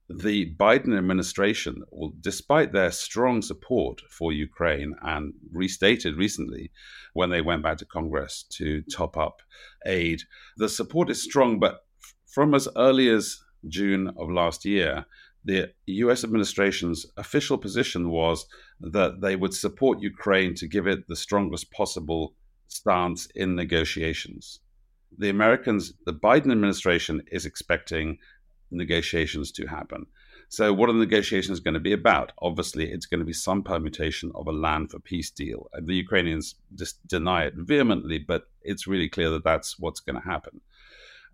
the 0.07 0.53
Biden 0.55 0.95
administration, 0.95 1.83
despite 2.21 2.71
their 2.71 2.91
strong 2.91 3.41
support 3.41 4.01
for 4.07 4.31
Ukraine 4.31 4.93
and 5.01 5.33
restated 5.51 6.15
recently 6.15 6.71
when 7.13 7.31
they 7.31 7.41
went 7.41 7.63
back 7.63 7.77
to 7.79 7.85
Congress 7.85 8.45
to 8.51 8.83
top 8.83 9.17
up 9.17 9.41
aid, 9.85 10.21
the 10.57 10.69
support 10.69 11.09
is 11.09 11.23
strong. 11.23 11.59
But 11.59 11.85
from 12.27 12.53
as 12.53 12.67
early 12.75 13.09
as 13.09 13.39
June 13.67 14.11
of 14.15 14.29
last 14.29 14.63
year, 14.63 15.05
the 15.43 15.73
US 15.87 16.23
administration's 16.23 17.07
official 17.17 17.57
position 17.57 18.09
was 18.09 18.45
that 18.79 19.21
they 19.21 19.35
would 19.35 19.55
support 19.55 20.01
Ukraine 20.01 20.53
to 20.55 20.67
give 20.67 20.85
it 20.85 21.07
the 21.07 21.15
strongest 21.15 21.71
possible 21.71 22.35
stance 22.67 23.27
in 23.33 23.55
negotiations 23.55 24.59
the 25.17 25.29
Americans, 25.29 25.93
the 26.05 26.13
Biden 26.13 26.51
administration 26.51 27.21
is 27.31 27.45
expecting 27.45 28.17
negotiations 28.71 29.51
to 29.53 29.67
happen. 29.67 30.05
So, 30.51 30.73
what 30.73 30.89
are 30.89 30.93
the 30.93 30.99
negotiations 30.99 31.59
going 31.59 31.75
to 31.75 31.79
be 31.79 31.93
about? 31.93 32.31
Obviously, 32.41 32.91
it's 32.91 33.05
going 33.05 33.19
to 33.19 33.25
be 33.25 33.33
some 33.33 33.61
permutation 33.63 34.31
of 34.33 34.47
a 34.47 34.51
land 34.51 34.89
for 34.89 34.99
peace 34.99 35.29
deal. 35.29 35.69
The 35.79 35.93
Ukrainians 35.93 36.55
just 36.75 37.05
deny 37.07 37.43
it 37.43 37.53
vehemently, 37.55 38.17
but 38.17 38.49
it's 38.63 38.87
really 38.87 39.09
clear 39.09 39.29
that 39.31 39.43
that's 39.43 39.77
what's 39.79 39.99
going 39.99 40.19
to 40.19 40.27
happen. 40.27 40.61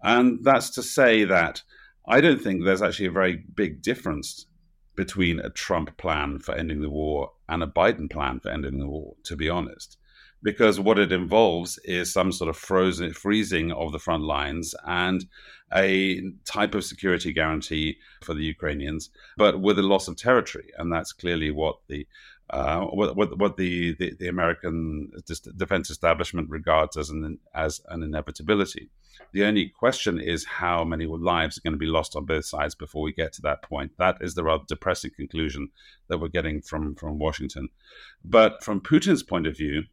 And 0.03 0.43
that's 0.43 0.69
to 0.71 0.83
say 0.83 1.23
that 1.23 1.61
I 2.07 2.19
don't 2.19 2.41
think 2.41 2.63
there's 2.63 2.81
actually 2.81 3.07
a 3.07 3.11
very 3.11 3.43
big 3.55 3.81
difference 3.81 4.47
between 4.95 5.39
a 5.39 5.49
Trump 5.49 5.97
plan 5.97 6.39
for 6.39 6.53
ending 6.53 6.81
the 6.81 6.89
war 6.89 7.31
and 7.47 7.63
a 7.63 7.67
Biden 7.67 8.11
plan 8.11 8.39
for 8.39 8.49
ending 8.49 8.79
the 8.79 8.87
war, 8.87 9.15
to 9.23 9.35
be 9.35 9.49
honest 9.49 9.97
because 10.43 10.79
what 10.79 10.99
it 10.99 11.11
involves 11.11 11.79
is 11.83 12.13
some 12.13 12.31
sort 12.31 12.49
of 12.49 12.57
frozen 12.57 13.13
freezing 13.13 13.71
of 13.71 13.91
the 13.91 13.99
front 13.99 14.23
lines 14.23 14.75
and 14.85 15.25
a 15.73 16.21
type 16.45 16.75
of 16.75 16.83
security 16.83 17.33
guarantee 17.33 17.97
for 18.23 18.33
the 18.33 18.43
Ukrainians, 18.43 19.09
but 19.37 19.59
with 19.59 19.79
a 19.79 19.83
loss 19.83 20.07
of 20.07 20.15
territory, 20.15 20.69
and 20.77 20.91
that's 20.91 21.11
clearly 21.11 21.51
what 21.51 21.77
the 21.87 22.07
uh, 22.51 22.81
what, 22.81 23.15
what, 23.15 23.37
what 23.39 23.57
the, 23.57 23.95
the, 23.95 24.13
the, 24.19 24.27
American 24.27 25.11
defense 25.57 25.89
establishment 25.89 26.47
regards 26.47 26.95
as 26.95 27.09
an 27.09 27.39
as 27.55 27.81
an 27.89 28.03
inevitability. 28.03 28.89
The 29.31 29.45
only 29.45 29.69
question 29.69 30.19
is 30.19 30.45
how 30.45 30.83
many 30.83 31.07
lives 31.07 31.57
are 31.57 31.61
going 31.61 31.73
to 31.73 31.79
be 31.79 31.87
lost 31.87 32.15
on 32.15 32.25
both 32.25 32.45
sides 32.45 32.75
before 32.75 33.01
we 33.01 33.13
get 33.13 33.33
to 33.33 33.41
that 33.41 33.63
point. 33.63 33.93
That 33.97 34.17
is 34.21 34.35
the 34.35 34.43
rather 34.43 34.63
depressing 34.67 35.11
conclusion 35.15 35.69
that 36.07 36.19
we're 36.19 36.27
getting 36.27 36.61
from 36.61 36.93
from 36.95 37.17
Washington. 37.17 37.69
But 38.23 38.63
from 38.63 38.79
Putin's 38.79 39.23
point 39.23 39.47
of 39.47 39.57
view, 39.57 39.85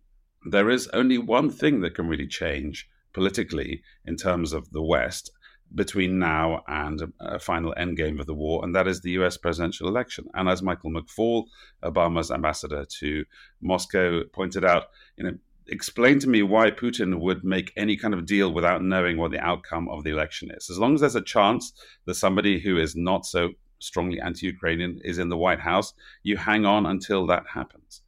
there 0.44 0.70
is 0.70 0.88
only 0.88 1.18
one 1.18 1.50
thing 1.50 1.81
that 1.81 1.94
can 1.94 2.09
really 2.09 2.26
change 2.26 2.88
politically 3.12 3.83
in 4.05 4.16
terms 4.16 4.52
of 4.52 4.70
the 4.70 4.83
West 4.83 5.31
between 5.74 6.18
now 6.18 6.62
and 6.68 7.12
a, 7.20 7.38
final 7.38 7.74
endgame 7.78 8.20
of 8.20 8.26
the 8.26 8.35
war, 8.35 8.62
and 8.62 8.74
that 8.74 8.87
is 8.87 9.00
the 9.00 9.12
US 9.12 9.37
presidential 9.37 9.88
election. 9.88 10.26
And 10.35 10.48
as 10.48 10.62
Michael 10.62 10.90
McFaul, 10.90 11.44
Obama's 11.83 12.31
ambassador 12.31 12.85
to 13.00 13.24
Moscow, 13.61 14.22
pointed 14.33 14.64
out, 14.64 14.88
you 15.16 15.24
know, 15.24 15.38
explain 15.68 16.18
to 16.18 16.28
me 16.28 16.42
why 16.42 16.70
Putin 16.70 17.20
would 17.20 17.44
make 17.44 17.72
any 17.76 17.96
kind 17.96 18.12
of 18.12 18.26
deal 18.26 18.52
without 18.52 18.83
knowing 18.83 19.16
what 19.16 19.31
the 19.31 19.40
outcome 19.40 19.88
of 19.88 20.05
the 20.05 20.11
election 20.11 20.50
is. 20.50 20.68
As 20.68 20.78
long 20.78 20.94
as 20.94 21.00
there's 21.00 21.16
a 21.16 21.22
chance 21.22 21.72
that 22.05 22.14
somebody 22.14 22.61
who 22.61 22.76
is 22.76 22.94
not 22.94 23.24
so 23.24 23.50
strongly 23.78 24.20
anti 24.20 24.46
Ukrainian 24.46 25.00
is 25.05 25.18
in 25.18 25.28
the 25.28 25.37
White 25.37 25.61
House, 25.61 25.94
you 26.22 26.37
hang 26.37 26.66
on 26.66 26.85
until 26.85 27.26
that 27.28 27.44
happens. 27.55 28.01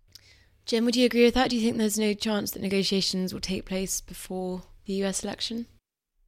Jim, 0.67 0.87
would 0.87 0.97
you 0.97 1.05
agree 1.05 1.25
with 1.25 1.35
that? 1.35 1.51
Do 1.51 1.57
you 1.57 1.63
think 1.63 1.77
there's 1.77 1.99
no 1.99 2.15
chance 2.15 2.51
that 2.51 2.63
negotiations 2.63 3.35
will 3.35 3.41
take 3.41 3.67
place 3.67 4.01
before 4.01 4.63
the 4.87 4.95
US 5.05 5.23
election? 5.23 5.67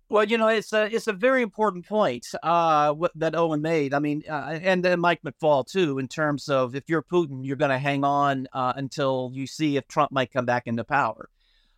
Well, 0.08 0.24
you 0.24 0.36
know, 0.38 0.48
it's 0.48 0.72
a 0.72 0.84
it's 0.94 1.08
a 1.08 1.12
very 1.12 1.42
important 1.42 1.86
point 1.86 2.26
uh, 2.42 2.94
that 3.16 3.34
Owen 3.34 3.62
made. 3.62 3.92
I 3.92 3.98
mean, 3.98 4.22
uh, 4.28 4.58
and 4.62 4.84
then 4.84 5.00
Mike 5.00 5.22
McFaul 5.22 5.66
too, 5.66 5.98
in 5.98 6.06
terms 6.06 6.48
of 6.48 6.76
if 6.76 6.84
you're 6.86 7.02
Putin, 7.02 7.40
you're 7.44 7.56
going 7.56 7.70
to 7.70 7.78
hang 7.78 8.04
on 8.04 8.46
uh, 8.52 8.74
until 8.76 9.30
you 9.32 9.46
see 9.46 9.76
if 9.76 9.88
Trump 9.88 10.12
might 10.12 10.32
come 10.32 10.44
back 10.44 10.64
into 10.66 10.84
power, 10.84 11.28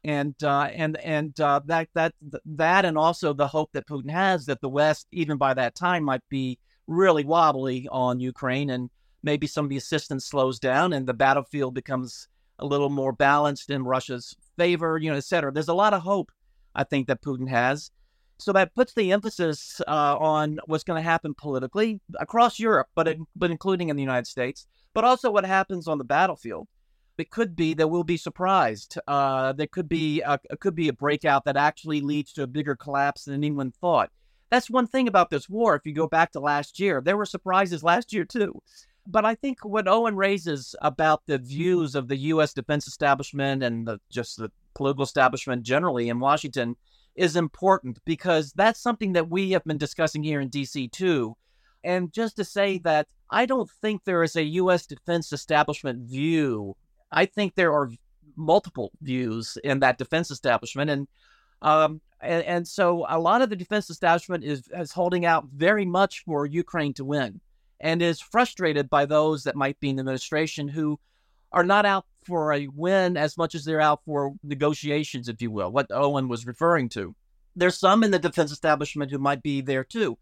and 0.05 0.35
uh, 0.43 0.69
and 0.75 0.99
and 0.99 1.41
uh, 1.41 1.61
that 1.67 1.89
that 1.95 2.15
that, 2.45 2.85
and 2.85 2.99
also 2.99 3.33
the 3.33 3.49
hope 3.49 3.71
that 3.73 3.87
Putin 3.87 4.11
has 4.11 4.45
that 4.47 4.61
the 4.61 4.69
West, 4.69 5.07
even 5.11 5.39
by 5.39 5.55
that 5.55 5.75
time, 5.75 6.05
might 6.05 6.29
be 6.29 6.59
really 6.87 7.25
wobbly 7.25 7.89
on 7.91 8.21
Ukraine, 8.21 8.69
and 8.69 8.91
maybe 9.23 9.47
some 9.47 9.65
of 9.65 9.71
the 9.71 9.79
assistance 9.79 10.27
slows 10.27 10.59
down, 10.59 10.93
and 10.93 11.07
the 11.07 11.15
battlefield 11.15 11.73
becomes 11.73 12.29
a 12.59 12.67
little 12.67 12.91
more 12.91 13.13
balanced 13.13 13.71
in 13.71 13.85
Russia's 13.85 14.35
favor, 14.57 14.99
you 14.99 15.11
know, 15.11 15.17
et 15.17 15.25
cetera. 15.25 15.53
There's 15.53 15.69
a 15.69 15.75
lot 15.75 15.95
of 15.95 16.03
hope, 16.03 16.31
I 16.75 16.85
think 16.85 17.07
that 17.07 17.23
Putin 17.23 17.49
has. 17.49 17.91
So 18.39 18.53
that 18.53 18.75
puts 18.75 18.95
the 18.95 19.11
emphasis 19.11 19.81
uh, 19.89 20.17
on 20.17 20.61
what's 20.67 20.85
going 20.85 21.03
to 21.03 21.09
happen 21.09 21.35
politically 21.35 22.01
across 22.21 22.59
Europe, 22.59 22.87
but 22.95 23.17
but 23.35 23.51
including 23.51 23.89
in 23.89 23.97
the 23.97 24.03
United 24.03 24.27
States, 24.27 24.67
but 24.95 25.05
also 25.05 25.31
what 25.31 25.45
happens 25.45 25.89
on 25.89 25.99
the 25.99 26.05
battlefield. 26.05 26.69
It 27.19 27.31
could 27.31 27.57
be 27.57 27.75
that 27.75 27.89
we'll 27.89 28.05
be 28.05 28.17
surprised. 28.17 28.97
Uh, 29.09 29.53
there 29.53 29.67
could 29.67 29.89
be 29.89 30.21
a, 30.21 30.39
could 30.61 30.77
be 30.77 30.87
a 30.87 30.93
breakout 30.93 31.45
that 31.47 31.57
actually 31.57 32.01
leads 32.01 32.33
to 32.35 32.45
a 32.45 32.47
bigger 32.47 32.77
collapse 32.77 33.25
than 33.25 33.35
anyone 33.35 33.73
thought. 33.73 34.11
That's 34.51 34.71
one 34.71 34.87
thing 34.87 35.09
about 35.09 35.29
this 35.31 35.49
war. 35.49 35.75
If 35.75 35.85
you 35.85 35.93
go 35.93 36.07
back 36.07 36.31
to 36.33 36.41
last 36.41 36.79
year, 36.79 37.03
there 37.05 37.17
were 37.17 37.27
surprises 37.27 37.83
last 37.83 38.13
year 38.13 38.25
too. 38.25 38.63
But 39.11 39.25
I 39.25 39.35
think 39.35 39.65
what 39.65 39.89
Owen 39.89 40.17
raises 40.17 40.77
about 40.83 41.23
the 41.27 41.39
views 41.39 41.95
of 41.95 42.09
the 42.09 42.17
U.S. 42.33 42.53
defense 42.53 42.87
establishment 42.87 43.63
and 43.63 43.87
the, 43.87 43.99
just 44.11 44.37
the 44.37 44.51
political 44.75 45.03
establishment 45.03 45.63
generally 45.63 46.11
in 46.11 46.21
Washington 46.21 46.77
is 47.17 47.35
important 47.35 47.99
because 48.05 48.53
that's 48.53 48.81
something 48.81 49.15
that 49.15 49.31
we 49.31 49.53
have 49.53 49.65
been 49.65 49.79
discussing 49.79 50.23
here 50.23 50.41
in 50.41 50.51
DC 50.51 50.93
too. 50.93 51.37
And 51.83 52.13
just 52.13 52.37
to 52.37 52.45
say 52.45 52.79
that 52.79 53.09
I 53.31 53.47
don't 53.47 53.71
think 53.81 54.05
there 54.05 54.23
is 54.23 54.37
a 54.37 54.43
U.S. 54.43 54.87
defense 54.87 55.33
establishment 55.33 56.09
view. 56.09 56.77
I 57.11 57.25
think 57.25 57.55
there 57.55 57.73
are 57.73 57.91
multiple 58.37 58.93
views 59.01 59.59
in 59.65 59.81
that 59.81 59.99
defense 59.99 60.31
establishment, 60.31 60.91
and 60.91 61.09
um, 61.63 62.01
and, 62.21 62.45
and 62.45 62.69
so 62.69 63.07
a 63.09 63.19
lot 63.19 63.43
of 63.43 63.51
the 63.51 63.57
defense 63.57 63.91
establishment 63.91 64.45
is 64.45 64.69
is 64.75 64.93
holding 64.93 65.25
out 65.25 65.47
very 65.53 65.85
much 65.85 66.25
for 66.25 66.47
Ukraine 66.47 66.95
to 66.95 67.05
win, 67.05 67.41
and 67.81 68.03
is 68.03 68.21
frustrated 68.21 68.91
by 68.91 69.07
those 69.07 69.45
that 69.45 69.57
might 69.57 69.79
be 69.81 69.91
in 69.91 69.97
the 69.97 70.01
administration 70.01 70.69
who 70.69 70.99
are 71.53 71.65
not 71.65 71.87
out 71.87 72.05
for 72.25 72.53
a 72.53 72.69
win 72.69 73.17
as 73.17 73.39
much 73.39 73.55
as 73.55 73.65
they're 73.65 73.81
out 73.81 74.03
for 74.05 74.35
negotiations, 74.43 75.29
if 75.29 75.41
you 75.41 75.51
will, 75.51 75.73
what 75.73 75.91
Owen 75.91 76.29
was 76.29 76.47
referring 76.47 76.89
to. 76.91 77.15
There's 77.57 77.79
some 77.79 78.05
in 78.05 78.11
the 78.11 78.19
defense 78.19 78.53
establishment 78.53 79.11
who 79.11 79.19
might 79.19 79.43
be 79.43 79.61
there 79.61 79.85
too. 79.85 80.19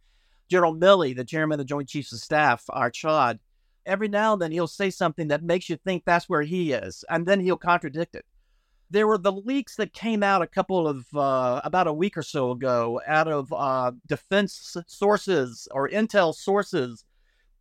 General 0.48 0.74
Milley, 0.74 1.14
the 1.16 1.24
chairman 1.24 1.54
of 1.54 1.58
the 1.58 1.68
Joint 1.68 1.88
Chiefs 1.88 2.12
of 2.12 2.20
Staff, 2.20 2.64
our 2.68 2.90
Chad, 2.90 3.40
every 3.84 4.08
now 4.08 4.34
and 4.34 4.42
then 4.42 4.52
he'll 4.52 4.68
say 4.68 4.90
something 4.90 5.28
that 5.28 5.42
makes 5.42 5.68
you 5.68 5.76
think 5.76 6.04
that's 6.04 6.28
where 6.28 6.42
he 6.42 6.72
is, 6.72 7.04
and 7.10 7.26
then 7.26 7.40
he'll 7.40 7.56
contradict 7.56 8.14
it. 8.14 8.24
There 8.88 9.08
were 9.08 9.18
the 9.18 9.32
leaks 9.32 9.74
that 9.76 9.92
came 9.92 10.22
out 10.22 10.42
a 10.42 10.46
couple 10.46 10.86
of, 10.86 11.06
uh, 11.12 11.60
about 11.64 11.88
a 11.88 11.92
week 11.92 12.16
or 12.16 12.22
so 12.22 12.52
ago, 12.52 13.00
out 13.04 13.26
of 13.26 13.52
uh, 13.52 13.90
defense 14.06 14.76
sources 14.86 15.66
or 15.72 15.88
intel 15.88 16.32
sources 16.32 17.04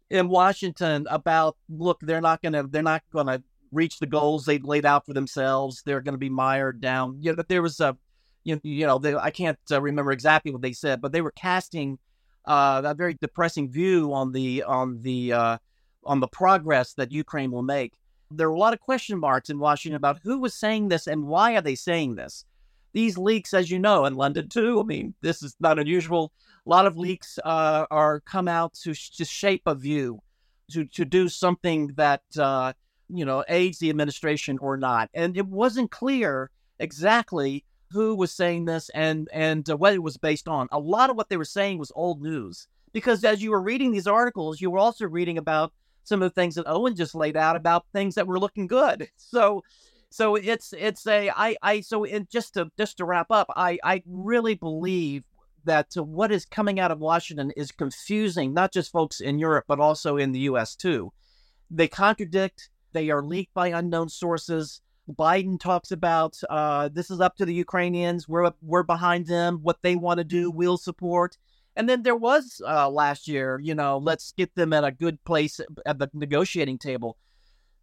in 0.10 0.30
Washington 0.30 1.08
about, 1.10 1.58
look, 1.70 2.00
they're 2.02 2.22
not 2.22 2.42
to, 2.44 2.68
they're 2.70 2.84
not 2.84 3.04
to 3.14 3.44
reach 3.72 4.00
the 4.00 4.06
goals 4.06 4.46
they 4.46 4.60
laid 4.60 4.86
out 4.86 5.06
for 5.06 5.14
themselves. 5.14 5.82
They're 5.86 6.02
to 6.02 6.18
be 6.18 6.30
mired 6.30 6.82
down. 6.82 7.18
You 7.22 7.36
know, 7.36 7.44
there 7.48 7.62
was 7.62 7.80
a, 7.80 7.98
you 8.44 8.60
you 8.64 8.86
know 8.86 9.00
they, 9.00 9.16
I 9.16 9.32
can't 9.32 9.58
uh, 9.72 9.82
remember 9.82 10.12
exactly 10.12 10.52
what 10.52 10.62
they 10.62 10.74
said, 10.74 11.02
but 11.02 11.12
they 11.12 11.22
were 11.22 11.32
casting 11.32 11.98
uh, 12.46 12.82
a 12.86 12.94
very 12.94 13.16
depressing 13.16 13.72
view 13.72 14.14
on 14.14 14.32
the 14.32 14.64
on 14.64 15.02
the 15.02 15.34
uh, 15.34 15.58
on 16.04 16.20
the 16.20 16.28
progress 16.28 16.94
that 16.94 17.12
Ukraine 17.12 17.52
will 17.52 17.64
make. 17.64 17.94
There 18.32 18.48
are 18.48 18.54
a 18.54 18.60
lot 18.60 18.74
of 18.74 18.80
question 18.80 19.20
marks 19.20 19.50
in 19.50 19.60
Washington 19.60 19.96
about 19.96 20.20
who 20.24 20.40
was 20.40 20.54
saying 20.54 20.90
this 20.90 21.08
and 21.08 21.28
why 21.28 21.56
are 21.56 21.62
they 21.62 21.76
saying 21.76 22.16
this. 22.16 22.46
These 22.96 23.18
leaks, 23.18 23.54
as 23.54 23.70
you 23.70 23.78
know, 23.78 24.06
in 24.06 24.16
London 24.16 24.50
too. 24.50 24.80
I 24.80 24.84
mean, 24.84 25.14
this 25.22 25.44
is 25.44 25.56
not 25.60 25.78
unusual. 25.78 26.32
A 26.66 26.70
lot 26.70 26.88
of 26.88 26.98
leaks 26.98 27.38
uh, 27.44 27.86
are 27.92 28.22
come 28.22 28.48
out 28.48 28.74
to, 28.84 28.94
to 28.94 29.26
shape 29.26 29.64
a 29.66 29.76
view, 29.76 30.22
to 30.72 30.86
to 30.86 31.06
do 31.06 31.30
something 31.30 31.92
that 31.98 32.24
uh, 32.40 32.72
you 33.10 33.26
know, 33.26 33.44
aids 33.50 33.80
the 33.80 33.90
administration 33.90 34.58
or 34.60 34.78
not. 34.78 35.10
And 35.14 35.38
it 35.38 35.46
wasn't 35.46 35.92
clear 35.92 36.50
exactly 36.80 37.66
who 37.92 38.16
was 38.16 38.32
saying 38.32 38.66
this 38.66 38.90
and 38.90 39.30
and 39.34 39.70
uh, 39.70 39.78
what 39.78 39.94
it 39.94 40.02
was 40.02 40.18
based 40.18 40.48
on. 40.48 40.68
A 40.72 40.80
lot 40.80 41.10
of 41.10 41.16
what 41.16 41.30
they 41.30 41.38
were 41.38 41.46
saying 41.46 41.78
was 41.78 41.92
old 41.96 42.22
news 42.22 42.68
because 42.94 43.24
as 43.24 43.44
you 43.44 43.52
were 43.52 43.62
reading 43.62 43.92
these 43.92 44.08
articles, 44.08 44.62
you 44.62 44.72
were 44.72 44.80
also 44.80 45.06
reading 45.06 45.38
about 45.38 45.74
some 46.04 46.22
of 46.22 46.30
the 46.30 46.42
things 46.42 46.56
that 46.56 46.68
Owen 46.68 46.96
just 46.96 47.16
laid 47.16 47.36
out 47.36 47.56
about 47.56 47.86
things 47.92 48.16
that 48.16 48.28
were 48.28 48.40
looking 48.40 48.68
good. 48.68 49.10
So 49.18 49.64
so 50.16 50.36
it's 50.36 50.72
it's 50.72 51.06
a 51.08 51.30
I 51.30 51.58
I 51.62 51.82
so 51.82 52.06
in, 52.06 52.26
just 52.32 52.54
to 52.54 52.72
just 52.78 52.96
to 52.98 53.06
wrap 53.06 53.32
up, 53.32 53.48
I 53.54 53.78
I 53.84 54.02
really 54.06 54.56
believe 54.56 55.26
that 55.66 55.88
what 55.96 56.32
is 56.32 56.46
coming 56.46 56.80
out 56.80 56.90
of 56.90 57.00
Washington 57.00 57.52
is 57.58 57.74
confusing 57.74 58.54
not 58.54 58.72
just 58.72 58.94
folks 58.94 59.20
in 59.20 59.40
Europe 59.40 59.66
but 59.68 59.82
also 59.82 60.16
in 60.16 60.32
the 60.32 60.40
U.S. 60.52 60.74
too. 60.74 61.12
They 61.70 61.90
contradict 61.90 62.70
they 62.94 63.10
are 63.10 63.22
leaked 63.22 63.54
by 63.54 63.68
unknown 63.68 64.08
sources. 64.08 64.80
Biden 65.12 65.60
talks 65.60 65.92
about 65.92 66.40
uh, 66.50 66.88
this 66.94 67.12
is 67.12 67.20
up 67.20 67.36
to 67.36 67.46
the 67.46 67.54
Ukrainians. 67.54 68.26
We're 68.26 68.54
we're 68.62 68.84
behind 68.84 69.28
them. 69.28 69.60
What 69.64 69.82
they 69.82 69.98
want 69.98 70.20
to 70.20 70.24
do, 70.24 70.50
we'll 70.50 70.78
support. 70.78 71.38
And 71.76 71.90
then 71.90 72.04
there 72.04 72.16
was 72.16 72.62
uh, 72.66 72.90
last 72.90 73.28
year, 73.28 73.60
you 73.62 73.76
know, 73.76 73.98
let's 73.98 74.32
get 74.32 74.56
them 74.56 74.72
at 74.72 74.86
a 74.86 74.94
good 74.94 75.22
place 75.26 75.60
at 75.86 76.00
the 76.00 76.10
negotiating 76.14 76.78
table. 76.78 77.18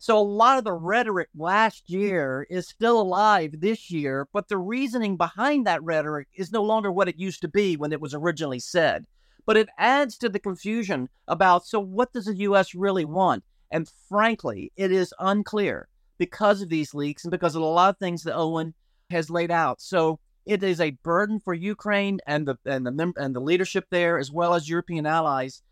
So 0.03 0.19
a 0.19 0.21
lot 0.21 0.59
of 0.59 0.65
the 0.65 0.73
rhetoric 0.73 1.29
last 1.33 1.89
year 1.89 2.45
is 2.51 2.67
still 2.67 3.01
alive 3.01 3.61
this 3.61 3.89
year, 3.89 4.27
but 4.33 4.49
the 4.49 4.59
reasoning 4.59 5.17
behind 5.17 5.65
that 5.65 5.81
rhetoric 5.85 6.27
is 6.35 6.51
no 6.51 6.65
longer 6.65 6.91
what 6.91 7.09
it 7.09 7.21
used 7.21 7.41
to 7.43 7.49
be 7.49 7.77
when 7.77 7.93
it 7.93 8.01
was 8.01 8.13
originally 8.13 8.59
said. 8.59 9.07
But 9.47 9.57
it 9.57 9.69
adds 9.79 10.19
to 10.19 10.29
the 10.29 10.41
confusion 10.41 11.09
about 11.29 11.67
so 11.67 11.79
what 11.79 12.13
does 12.13 12.25
the 12.25 12.35
U.S. 12.35 12.75
really 12.75 13.05
want? 13.05 13.45
And 13.71 13.89
frankly, 14.09 14.73
it 14.75 14.91
is 14.91 15.15
unclear 15.21 15.87
because 16.19 16.63
of 16.63 16.69
these 16.69 16.95
leaks 16.95 17.23
and 17.23 17.31
because 17.31 17.55
of 17.55 17.63
a 17.63 17.67
lot 17.67 17.91
of 17.91 17.99
things 17.99 18.25
that 18.25 18.35
Owen 18.35 18.75
has 19.11 19.31
laid 19.31 19.53
out. 19.53 19.81
So 19.81 20.19
it 20.45 20.65
is 20.65 20.81
a 20.81 20.99
burden 21.05 21.39
for 21.39 21.55
Ukraine 21.55 22.19
and 22.27 22.49
the 22.49 22.57
and 22.67 22.85
the 22.85 23.13
and 23.17 23.37
the 23.37 23.41
leadership 23.41 23.87
there, 23.91 24.19
as 24.19 24.33
well 24.33 24.55
as 24.55 24.69
European 24.69 25.07
allies, 25.07 25.63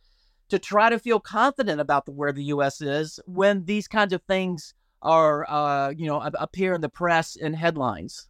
to 0.50 0.58
try 0.58 0.90
to 0.90 0.98
feel 0.98 1.20
confident 1.20 1.80
about 1.80 2.06
the, 2.06 2.12
where 2.12 2.32
the 2.32 2.44
U.S. 2.44 2.80
is 2.80 3.18
when 3.26 3.64
these 3.64 3.88
kinds 3.88 4.12
of 4.12 4.22
things 4.22 4.74
are, 5.02 5.48
uh, 5.48 5.90
you 5.90 6.06
know, 6.06 6.20
appear 6.20 6.74
in 6.74 6.80
the 6.80 6.88
press 6.88 7.36
and 7.36 7.56
headlines. 7.56 8.28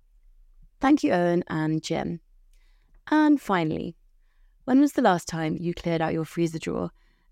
Thank 0.80 1.02
you, 1.02 1.12
Owen 1.12 1.44
and 1.48 1.82
Jim. 1.82 2.20
And 3.10 3.40
finally, 3.40 3.96
when 4.64 4.80
was 4.80 4.92
the 4.92 5.02
last 5.02 5.26
time 5.26 5.56
you 5.58 5.74
cleared 5.74 6.00
out 6.00 6.12
your 6.12 6.24
freezer 6.24 6.58
drawer, 6.58 6.90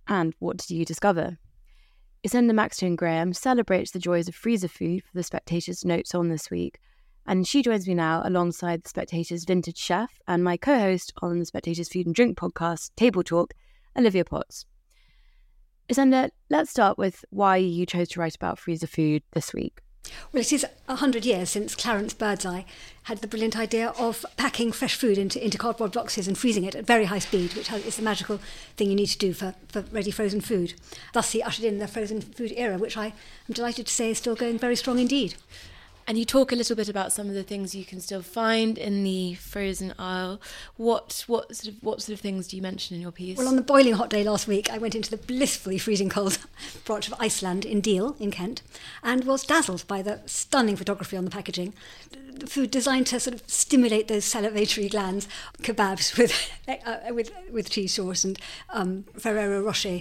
and 0.08 0.34
what 0.38 0.56
did 0.56 0.70
you 0.70 0.84
discover? 0.84 1.38
Ysenda 2.26 2.50
Maxtone 2.50 2.96
Graham 2.96 3.32
celebrates 3.32 3.92
the 3.92 4.00
joys 4.00 4.26
of 4.26 4.34
freezer 4.34 4.68
food 4.68 5.04
for 5.04 5.12
the 5.14 5.22
Spectator's 5.22 5.84
notes 5.84 6.14
on 6.14 6.28
this 6.28 6.50
week, 6.50 6.80
and 7.26 7.46
she 7.46 7.62
joins 7.62 7.86
me 7.86 7.94
now 7.94 8.22
alongside 8.24 8.82
the 8.82 8.88
Spectator's 8.88 9.44
vintage 9.44 9.78
chef 9.78 10.18
and 10.26 10.42
my 10.42 10.56
co 10.56 10.78
host 10.78 11.12
on 11.22 11.38
the 11.38 11.44
Spectator's 11.44 11.88
food 11.88 12.06
and 12.06 12.14
drink 12.14 12.36
podcast, 12.36 12.90
Table 12.96 13.22
Talk, 13.22 13.54
Olivia 13.96 14.24
Potts. 14.24 14.66
Ysenda, 15.90 16.30
let's 16.50 16.70
start 16.70 16.98
with 16.98 17.24
why 17.30 17.56
you 17.56 17.86
chose 17.86 18.08
to 18.10 18.20
write 18.20 18.34
about 18.34 18.58
freezer 18.58 18.86
food 18.86 19.22
this 19.32 19.54
week. 19.54 19.80
Well, 20.32 20.40
it 20.40 20.52
is 20.52 20.66
100 20.86 21.24
years 21.24 21.50
since 21.50 21.74
Clarence 21.74 22.12
Birdseye 22.12 22.62
had 23.04 23.18
the 23.18 23.26
brilliant 23.26 23.58
idea 23.58 23.88
of 23.98 24.24
packing 24.36 24.72
fresh 24.72 24.96
food 24.96 25.16
into, 25.16 25.42
into 25.42 25.56
cardboard 25.58 25.92
boxes 25.92 26.28
and 26.28 26.36
freezing 26.36 26.64
it 26.64 26.74
at 26.74 26.86
very 26.86 27.06
high 27.06 27.18
speed, 27.18 27.54
which 27.54 27.72
is 27.72 27.96
the 27.96 28.02
magical 28.02 28.38
thing 28.76 28.90
you 28.90 28.96
need 28.96 29.06
to 29.06 29.18
do 29.18 29.32
for, 29.32 29.54
for 29.68 29.82
ready 29.92 30.10
frozen 30.10 30.40
food. 30.40 30.74
Thus, 31.14 31.32
he 31.32 31.42
ushered 31.42 31.64
in 31.64 31.78
the 31.78 31.88
frozen 31.88 32.20
food 32.20 32.52
era, 32.56 32.78
which 32.78 32.96
I 32.96 33.06
am 33.06 33.54
delighted 33.54 33.86
to 33.86 33.92
say 33.92 34.10
is 34.10 34.18
still 34.18 34.34
going 34.34 34.58
very 34.58 34.76
strong 34.76 34.98
indeed. 34.98 35.36
And 36.08 36.16
you 36.16 36.24
talk 36.24 36.52
a 36.52 36.56
little 36.56 36.74
bit 36.74 36.88
about 36.88 37.12
some 37.12 37.28
of 37.28 37.34
the 37.34 37.42
things 37.42 37.74
you 37.74 37.84
can 37.84 38.00
still 38.00 38.22
find 38.22 38.78
in 38.78 39.04
the 39.04 39.34
frozen 39.34 39.92
aisle. 39.98 40.40
What 40.78 41.22
what 41.26 41.54
sort 41.54 41.74
of 41.74 41.82
what 41.82 42.00
sort 42.00 42.14
of 42.14 42.20
things 42.20 42.48
do 42.48 42.56
you 42.56 42.62
mention 42.62 42.96
in 42.96 43.02
your 43.02 43.12
piece? 43.12 43.36
Well, 43.36 43.46
on 43.46 43.56
the 43.56 43.62
boiling 43.62 43.92
hot 43.92 44.08
day 44.08 44.24
last 44.24 44.48
week, 44.48 44.70
I 44.70 44.78
went 44.78 44.94
into 44.94 45.10
the 45.10 45.18
blissfully 45.18 45.76
freezing 45.76 46.08
cold 46.08 46.38
branch 46.86 47.08
of 47.08 47.14
Iceland 47.20 47.66
in 47.66 47.82
Deal 47.82 48.16
in 48.18 48.30
Kent, 48.30 48.62
and 49.02 49.24
was 49.24 49.44
dazzled 49.44 49.86
by 49.86 50.00
the 50.00 50.20
stunning 50.24 50.76
photography 50.76 51.18
on 51.18 51.26
the 51.26 51.30
packaging. 51.30 51.74
Food 52.46 52.70
designed 52.70 53.06
to 53.08 53.20
sort 53.20 53.34
of 53.34 53.42
stimulate 53.46 54.08
those 54.08 54.24
salivatory 54.24 54.90
glands. 54.90 55.28
Kebabs 55.60 56.16
with 56.16 56.50
uh, 56.86 57.12
with 57.12 57.32
with 57.52 57.68
cheese 57.68 57.92
sauce 57.92 58.24
and 58.24 58.38
um, 58.70 59.04
Ferrero 59.18 59.60
Rocher 59.60 60.00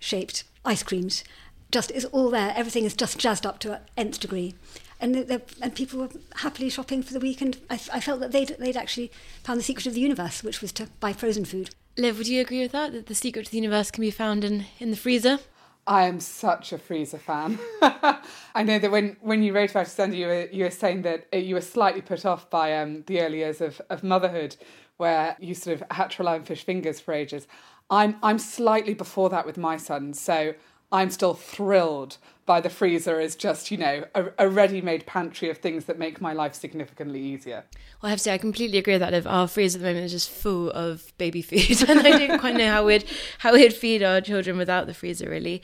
shaped 0.00 0.42
ice 0.64 0.82
creams. 0.82 1.22
Just 1.70 1.92
is 1.92 2.06
all 2.06 2.30
there. 2.30 2.52
Everything 2.56 2.84
is 2.84 2.94
just 2.94 3.18
jazzed 3.18 3.46
up 3.46 3.60
to 3.60 3.74
an 3.74 3.80
nth 3.96 4.18
degree 4.18 4.56
and 5.04 5.42
and 5.60 5.74
people 5.74 6.00
were 6.00 6.08
happily 6.36 6.70
shopping 6.70 7.02
for 7.02 7.12
the 7.12 7.20
week. 7.20 7.40
And 7.40 7.58
I, 7.68 7.74
I 7.92 8.00
felt 8.00 8.20
that 8.20 8.32
they'd 8.32 8.56
they'd 8.58 8.76
actually 8.76 9.10
found 9.42 9.58
the 9.58 9.64
secret 9.64 9.86
of 9.86 9.94
the 9.94 10.00
universe, 10.00 10.42
which 10.42 10.60
was 10.60 10.72
to 10.72 10.88
buy 11.00 11.12
frozen 11.12 11.44
food. 11.44 11.70
Liv, 11.96 12.18
would 12.18 12.28
you 12.28 12.40
agree 12.40 12.60
with 12.60 12.72
that? 12.72 12.92
That 12.92 13.06
the 13.06 13.14
secret 13.14 13.46
to 13.46 13.52
the 13.52 13.58
universe 13.58 13.90
can 13.90 14.00
be 14.00 14.10
found 14.10 14.44
in 14.44 14.66
in 14.80 14.90
the 14.90 14.96
freezer? 14.96 15.38
I 15.86 16.04
am 16.04 16.18
such 16.18 16.72
a 16.72 16.78
freezer 16.78 17.18
fan. 17.18 17.58
I 17.82 18.62
know 18.62 18.78
that 18.78 18.90
when, 18.90 19.18
when 19.20 19.42
you 19.42 19.54
wrote 19.54 19.70
about 19.72 19.98
it, 19.98 20.14
you 20.14 20.26
were, 20.26 20.48
you 20.50 20.64
were 20.64 20.70
saying 20.70 21.02
that 21.02 21.26
you 21.34 21.54
were 21.54 21.60
slightly 21.60 22.00
put 22.00 22.24
off 22.24 22.48
by 22.48 22.74
um, 22.78 23.02
the 23.06 23.20
early 23.20 23.38
years 23.38 23.60
of, 23.60 23.82
of 23.90 24.02
motherhood, 24.02 24.56
where 24.96 25.36
you 25.38 25.54
sort 25.54 25.78
of 25.78 25.86
had 25.90 26.10
to 26.12 26.22
rely 26.22 26.36
on 26.36 26.44
fish 26.44 26.64
fingers 26.64 27.00
for 27.00 27.12
ages. 27.12 27.46
I'm 27.90 28.16
I'm 28.22 28.38
slightly 28.38 28.94
before 28.94 29.28
that 29.30 29.44
with 29.44 29.58
my 29.58 29.76
son, 29.76 30.14
so 30.14 30.54
I'm 30.92 31.10
still 31.10 31.34
thrilled 31.34 32.18
by 32.46 32.60
the 32.60 32.70
freezer 32.70 33.20
as 33.20 33.36
just, 33.36 33.70
you 33.70 33.78
know, 33.78 34.04
a, 34.14 34.26
a 34.38 34.48
ready 34.48 34.80
made 34.80 35.06
pantry 35.06 35.48
of 35.48 35.58
things 35.58 35.86
that 35.86 35.98
make 35.98 36.20
my 36.20 36.32
life 36.32 36.54
significantly 36.54 37.20
easier. 37.20 37.64
Well, 38.02 38.08
I 38.08 38.10
have 38.10 38.18
to 38.18 38.24
say, 38.24 38.34
I 38.34 38.38
completely 38.38 38.78
agree 38.78 38.94
with 38.94 39.00
that. 39.00 39.12
Liv. 39.12 39.26
Our 39.26 39.48
freezer 39.48 39.78
at 39.78 39.82
the 39.82 39.88
moment 39.88 40.04
is 40.06 40.12
just 40.12 40.30
full 40.30 40.70
of 40.70 41.12
baby 41.16 41.42
food, 41.42 41.88
and 41.88 42.00
I 42.00 42.26
don't 42.26 42.38
quite 42.38 42.56
know 42.56 42.70
how 42.70 42.84
we'd 42.84 43.04
how 43.38 43.54
we'd 43.54 43.72
feed 43.72 44.02
our 44.02 44.20
children 44.20 44.58
without 44.58 44.86
the 44.86 44.94
freezer, 44.94 45.28
really. 45.28 45.62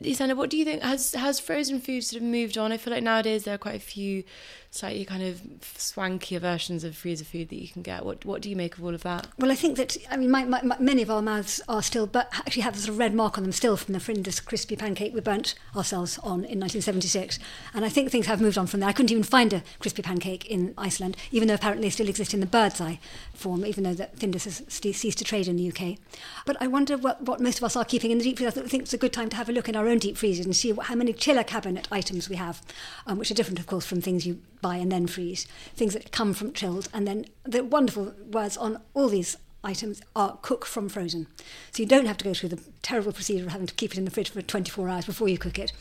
Ysenda, 0.00 0.36
what 0.36 0.48
do 0.48 0.56
you 0.56 0.64
think? 0.64 0.82
Has 0.82 1.12
has 1.14 1.38
frozen 1.38 1.80
food 1.80 2.02
sort 2.04 2.22
of 2.22 2.28
moved 2.28 2.56
on? 2.56 2.72
I 2.72 2.76
feel 2.76 2.94
like 2.94 3.02
nowadays 3.02 3.44
there 3.44 3.54
are 3.54 3.58
quite 3.58 3.76
a 3.76 3.80
few 3.80 4.24
slightly 4.72 5.04
kind 5.04 5.22
of 5.22 5.42
swankier 5.76 6.40
versions 6.40 6.82
of 6.82 6.96
freezer 6.96 7.26
food 7.26 7.50
that 7.50 7.60
you 7.60 7.68
can 7.68 7.82
get. 7.82 8.06
What 8.06 8.24
what 8.24 8.40
do 8.40 8.48
you 8.48 8.56
make 8.56 8.78
of 8.78 8.84
all 8.84 8.94
of 8.94 9.02
that? 9.02 9.28
Well, 9.38 9.52
I 9.52 9.54
think 9.54 9.76
that 9.76 9.98
I 10.10 10.16
mean, 10.16 10.30
my, 10.30 10.44
my, 10.44 10.62
my, 10.62 10.76
many 10.80 11.02
of 11.02 11.10
our 11.10 11.20
mouths 11.20 11.60
are 11.68 11.82
still, 11.82 12.06
but 12.06 12.28
actually 12.32 12.62
have 12.62 12.74
a 12.74 12.78
sort 12.78 12.88
of 12.88 12.98
red 12.98 13.14
mark 13.14 13.36
on 13.36 13.44
them 13.44 13.52
still 13.52 13.76
from 13.76 13.92
the 13.92 14.00
Findus 14.00 14.42
crispy 14.42 14.74
pancake 14.74 15.12
we 15.12 15.20
burnt 15.20 15.54
ourselves 15.76 16.18
on 16.20 16.44
in 16.44 16.58
1976. 16.58 17.38
And 17.74 17.84
I 17.84 17.90
think 17.90 18.10
things 18.10 18.26
have 18.26 18.40
moved 18.40 18.56
on 18.56 18.66
from 18.66 18.80
there. 18.80 18.88
I 18.88 18.94
couldn't 18.94 19.10
even 19.10 19.22
find 19.22 19.52
a 19.52 19.62
crispy 19.78 20.00
pancake 20.00 20.46
in 20.46 20.72
Iceland, 20.78 21.18
even 21.30 21.48
though 21.48 21.54
apparently 21.54 21.86
they 21.86 21.90
still 21.90 22.08
exist 22.08 22.32
in 22.32 22.40
the 22.40 22.46
Birds 22.46 22.80
Eye 22.80 22.98
form, 23.34 23.66
even 23.66 23.84
though 23.84 23.94
that 23.94 24.18
Findus 24.18 24.44
has 24.44 24.62
ceased 24.68 25.18
to 25.18 25.24
trade 25.24 25.48
in 25.48 25.56
the 25.56 25.68
UK. 25.68 25.98
But 26.46 26.56
I 26.62 26.66
wonder 26.66 26.96
what, 26.96 27.20
what 27.22 27.40
most 27.40 27.58
of 27.58 27.64
us 27.64 27.76
are 27.76 27.84
keeping 27.84 28.10
in 28.10 28.16
the 28.16 28.24
deep 28.24 28.38
freezer. 28.38 28.62
I 28.62 28.68
think 28.68 28.84
it's 28.84 28.94
a 28.94 28.98
good 28.98 29.12
time 29.12 29.28
to 29.30 29.36
have 29.36 29.50
a 29.50 29.52
look 29.52 29.68
in 29.68 29.76
our 29.76 29.86
own 29.86 29.98
deep 29.98 30.16
freezers 30.16 30.46
and 30.46 30.56
see 30.56 30.72
what, 30.72 30.86
how 30.86 30.94
many 30.94 31.12
chiller 31.12 31.44
cabinet 31.44 31.88
items 31.92 32.30
we 32.30 32.36
have, 32.36 32.62
um, 33.06 33.18
which 33.18 33.30
are 33.30 33.34
different, 33.34 33.58
of 33.58 33.66
course, 33.66 33.84
from 33.84 34.00
things 34.00 34.26
you 34.26 34.40
buy 34.62 34.76
and 34.76 34.90
then 34.90 35.06
freeze, 35.06 35.46
things 35.74 35.92
that 35.92 36.12
come 36.12 36.32
from 36.32 36.52
chilled. 36.52 36.88
And 36.94 37.06
then 37.06 37.26
the 37.44 37.62
wonderful 37.62 38.14
words 38.30 38.56
on 38.56 38.80
all 38.94 39.08
these 39.08 39.36
items 39.64 40.00
are 40.16 40.38
cook 40.42 40.64
from 40.64 40.88
frozen. 40.88 41.26
So 41.72 41.82
you 41.82 41.88
don't 41.88 42.06
have 42.06 42.16
to 42.18 42.24
go 42.24 42.34
through 42.34 42.50
the 42.50 42.62
terrible 42.82 43.12
procedure 43.12 43.44
of 43.44 43.52
having 43.52 43.66
to 43.66 43.74
keep 43.74 43.92
it 43.92 43.98
in 43.98 44.04
the 44.04 44.10
fridge 44.10 44.30
for 44.30 44.42
24 44.42 44.88
hours 44.88 45.04
before 45.04 45.28
you 45.28 45.38
cook 45.38 45.58
it. 45.58 45.72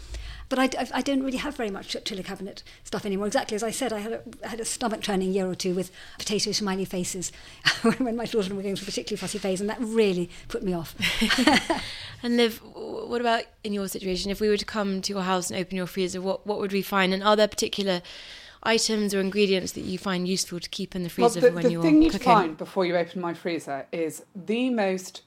But 0.50 0.60
I, 0.60 0.88
I, 0.94 1.02
don't 1.02 1.24
really 1.24 1.38
have 1.38 1.56
very 1.56 1.72
much 1.72 1.96
chiller 2.04 2.24
cabinet 2.24 2.62
stuff 2.84 3.06
anymore. 3.06 3.26
Exactly 3.26 3.56
as 3.56 3.63
I 3.63 3.72
said, 3.72 3.94
I 3.94 4.00
had 4.00 4.12
a, 4.12 4.48
had 4.48 4.60
a 4.60 4.65
stomach 4.65 5.02
turning 5.02 5.32
year 5.32 5.48
or 5.48 5.56
two 5.56 5.74
with 5.74 5.91
potato 6.20 6.52
smiley 6.52 6.84
faces 6.84 7.32
when 8.00 8.17
my 8.17 8.26
children 8.26 8.58
were 8.58 8.62
going 8.62 8.76
through 8.76 8.84
a 8.84 8.91
particularly 8.91 9.17
fussy 9.17 9.38
phase, 9.38 9.62
and 9.62 9.70
that 9.70 9.78
really 9.80 10.30
put 10.50 10.62
me 10.62 10.74
off. 10.74 10.94
and 12.24 12.36
Liv, 12.36 12.58
what 12.65 13.22
about 13.22 13.44
in 13.63 13.72
your 13.72 13.88
situation? 13.88 14.30
If 14.30 14.41
we 14.41 14.50
were 14.50 14.58
to 14.58 14.65
come 14.65 15.02
to 15.02 15.13
your 15.13 15.22
house 15.22 15.50
and 15.50 15.58
open 15.58 15.78
your 15.78 15.88
freezer, 15.88 16.20
what, 16.20 16.46
what 16.46 16.60
would 16.60 16.74
we 16.74 16.82
find? 16.82 17.13
And 17.13 17.24
are 17.24 17.38
there 17.38 17.48
particular 17.48 18.02
items 18.63 19.13
or 19.13 19.19
ingredients 19.19 19.71
that 19.74 19.82
you 19.82 19.97
find 19.97 20.28
useful 20.28 20.60
to 20.60 20.69
keep 20.69 20.95
in 20.95 21.04
the 21.04 21.10
freezer 21.10 21.41
well, 21.41 21.50
the, 21.50 21.56
when 21.56 21.63
the 21.63 21.71
you're 21.71 21.82
cooking? 21.82 22.00
The 22.02 22.10
thing 22.10 22.19
you 22.19 22.26
find 22.26 22.58
before 22.58 22.86
you 22.86 22.95
open 22.95 23.21
my 23.21 23.34
freezer 23.34 23.88
is 23.91 24.24
the 24.36 24.69
most 24.69 25.21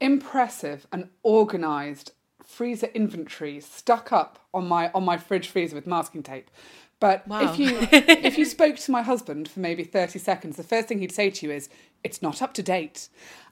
impressive 0.00 0.86
and 0.92 1.08
organised 1.24 2.12
freezer 2.44 2.88
inventory 2.94 3.60
stuck 3.60 4.10
up 4.10 4.38
on 4.54 4.66
my 4.66 4.90
on 4.92 5.04
my 5.04 5.18
fridge 5.18 5.48
freezer 5.48 5.74
with 5.74 5.86
masking 5.86 6.22
tape. 6.22 6.50
But 7.00 7.26
Wow. 7.28 7.42
if 7.42 7.58
you 7.58 7.78
if 7.90 8.38
you 8.38 8.44
spoke 8.44 8.76
to 8.76 8.90
my 8.90 9.02
husband 9.02 9.48
for 9.48 9.60
maybe 9.60 9.84
thirty 9.84 10.18
seconds, 10.18 10.56
the 10.56 10.62
first 10.64 10.88
thing 10.88 10.98
he'd 10.98 11.12
say 11.12 11.30
to 11.30 11.46
you 11.46 11.52
is, 11.52 11.68
"It's 12.02 12.22
not 12.22 12.42
up 12.42 12.54
to 12.54 12.62
date." 12.62 13.08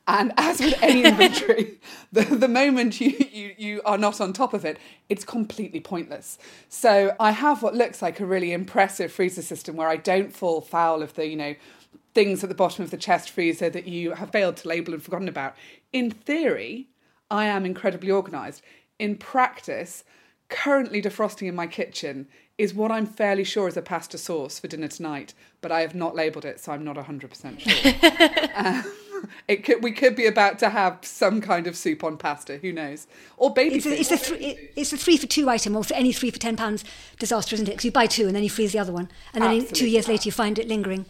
And 0.09 0.33
as 0.37 0.61
with 0.61 0.75
any 0.83 1.05
inventory, 1.11 1.81
the, 2.13 2.23
the 2.23 2.47
moment 2.49 3.01
you, 3.01 3.13
you, 3.33 3.55
you 3.59 3.83
are 3.85 3.99
not 3.99 4.21
on 4.21 4.33
top 4.33 4.55
of 4.55 4.65
it, 4.65 4.79
it's 5.09 5.25
completely 5.25 5.81
pointless. 5.81 6.39
So 6.69 7.17
I 7.19 7.33
have 7.33 7.61
what 7.63 7.75
looks 7.75 8.01
like 8.03 8.21
a 8.21 8.27
really 8.27 8.53
impressive 8.53 9.11
freezer 9.11 9.43
system 9.43 9.75
where 9.75 9.89
I 9.89 9.97
don't 9.97 10.33
fall 10.33 10.61
foul 10.61 11.03
of 11.03 11.15
the, 11.15 11.27
you 11.27 11.35
know, 11.35 11.55
things 12.15 12.45
at 12.45 12.49
the 12.49 12.55
bottom 12.55 12.85
of 12.85 12.93
the 12.93 12.97
chest 12.97 13.31
freezer 13.31 13.69
that 13.69 13.89
you 13.89 14.13
have 14.13 14.31
failed 14.31 14.57
to 14.59 14.69
label 14.69 14.95
and 14.95 15.03
forgotten 15.03 15.29
about. 15.29 15.57
In 15.93 16.13
theory, 16.13 16.87
I 17.29 17.47
am 17.47 17.67
incredibly 17.67 18.13
organised. 18.13 18.63
In 19.01 19.17
practice, 19.17 20.05
currently 20.49 21.03
defrosting 21.03 21.49
in 21.49 21.57
my 21.57 21.67
kitchen 21.67 22.29
is 22.59 22.73
what 22.75 22.91
I'm 22.91 23.07
fairly 23.07 23.45
sure 23.45 23.69
is 23.69 23.77
a 23.77 23.83
pasta 23.83 24.17
sauce 24.19 24.59
for 24.59 24.67
dinner 24.69 24.89
tonight, 24.89 25.35
but 25.61 25.71
I 25.71 25.81
have 25.83 25.95
not 25.95 26.15
labelled 26.17 26.45
it, 26.45 26.59
so 26.61 26.73
I'm 26.73 26.85
not 26.85 26.97
100% 26.97 27.61
sure. 27.61 28.51
um, 28.55 28.85
it 29.47 29.63
could, 29.65 29.83
we 29.83 29.93
could 29.93 30.17
be 30.17 30.27
about 30.27 30.59
to 30.61 30.71
have 30.71 30.99
some 31.03 31.41
kind 31.43 31.67
of 31.67 31.77
soup 31.77 32.03
on 32.03 32.17
pasta, 32.17 32.57
who 32.57 32.73
knows? 32.73 33.07
Or 33.37 33.53
baby 33.53 33.77
It's 33.77 33.87
a, 33.87 33.91
food. 33.91 33.99
it's, 34.01 34.11
a 34.11 34.17
three, 34.17 34.37
it- 34.39 34.73
it's 34.77 34.93
a 34.93 34.97
three 34.97 35.17
for 35.19 35.27
two 35.27 35.51
item, 35.51 35.77
or 35.77 35.85
for 35.85 35.95
any 35.95 36.13
three 36.13 36.31
for 36.31 36.39
ten 36.39 36.57
pounds 36.57 36.83
disaster, 37.19 37.55
isn't 37.55 37.69
it? 37.69 37.73
Because 37.73 37.85
you 37.85 37.93
buy 37.93 38.07
two 38.07 38.27
and 38.27 38.35
then 38.35 38.43
you 38.43 38.51
freeze 38.51 38.73
the 38.73 38.79
other 38.79 38.93
one, 38.93 39.11
and 39.35 39.45
then 39.45 39.53
in- 39.57 39.67
two 39.67 39.89
years 39.89 40.09
later 40.09 40.25
you 40.27 40.33
find 40.33 40.59
it 40.59 40.67
lingering, 40.67 41.05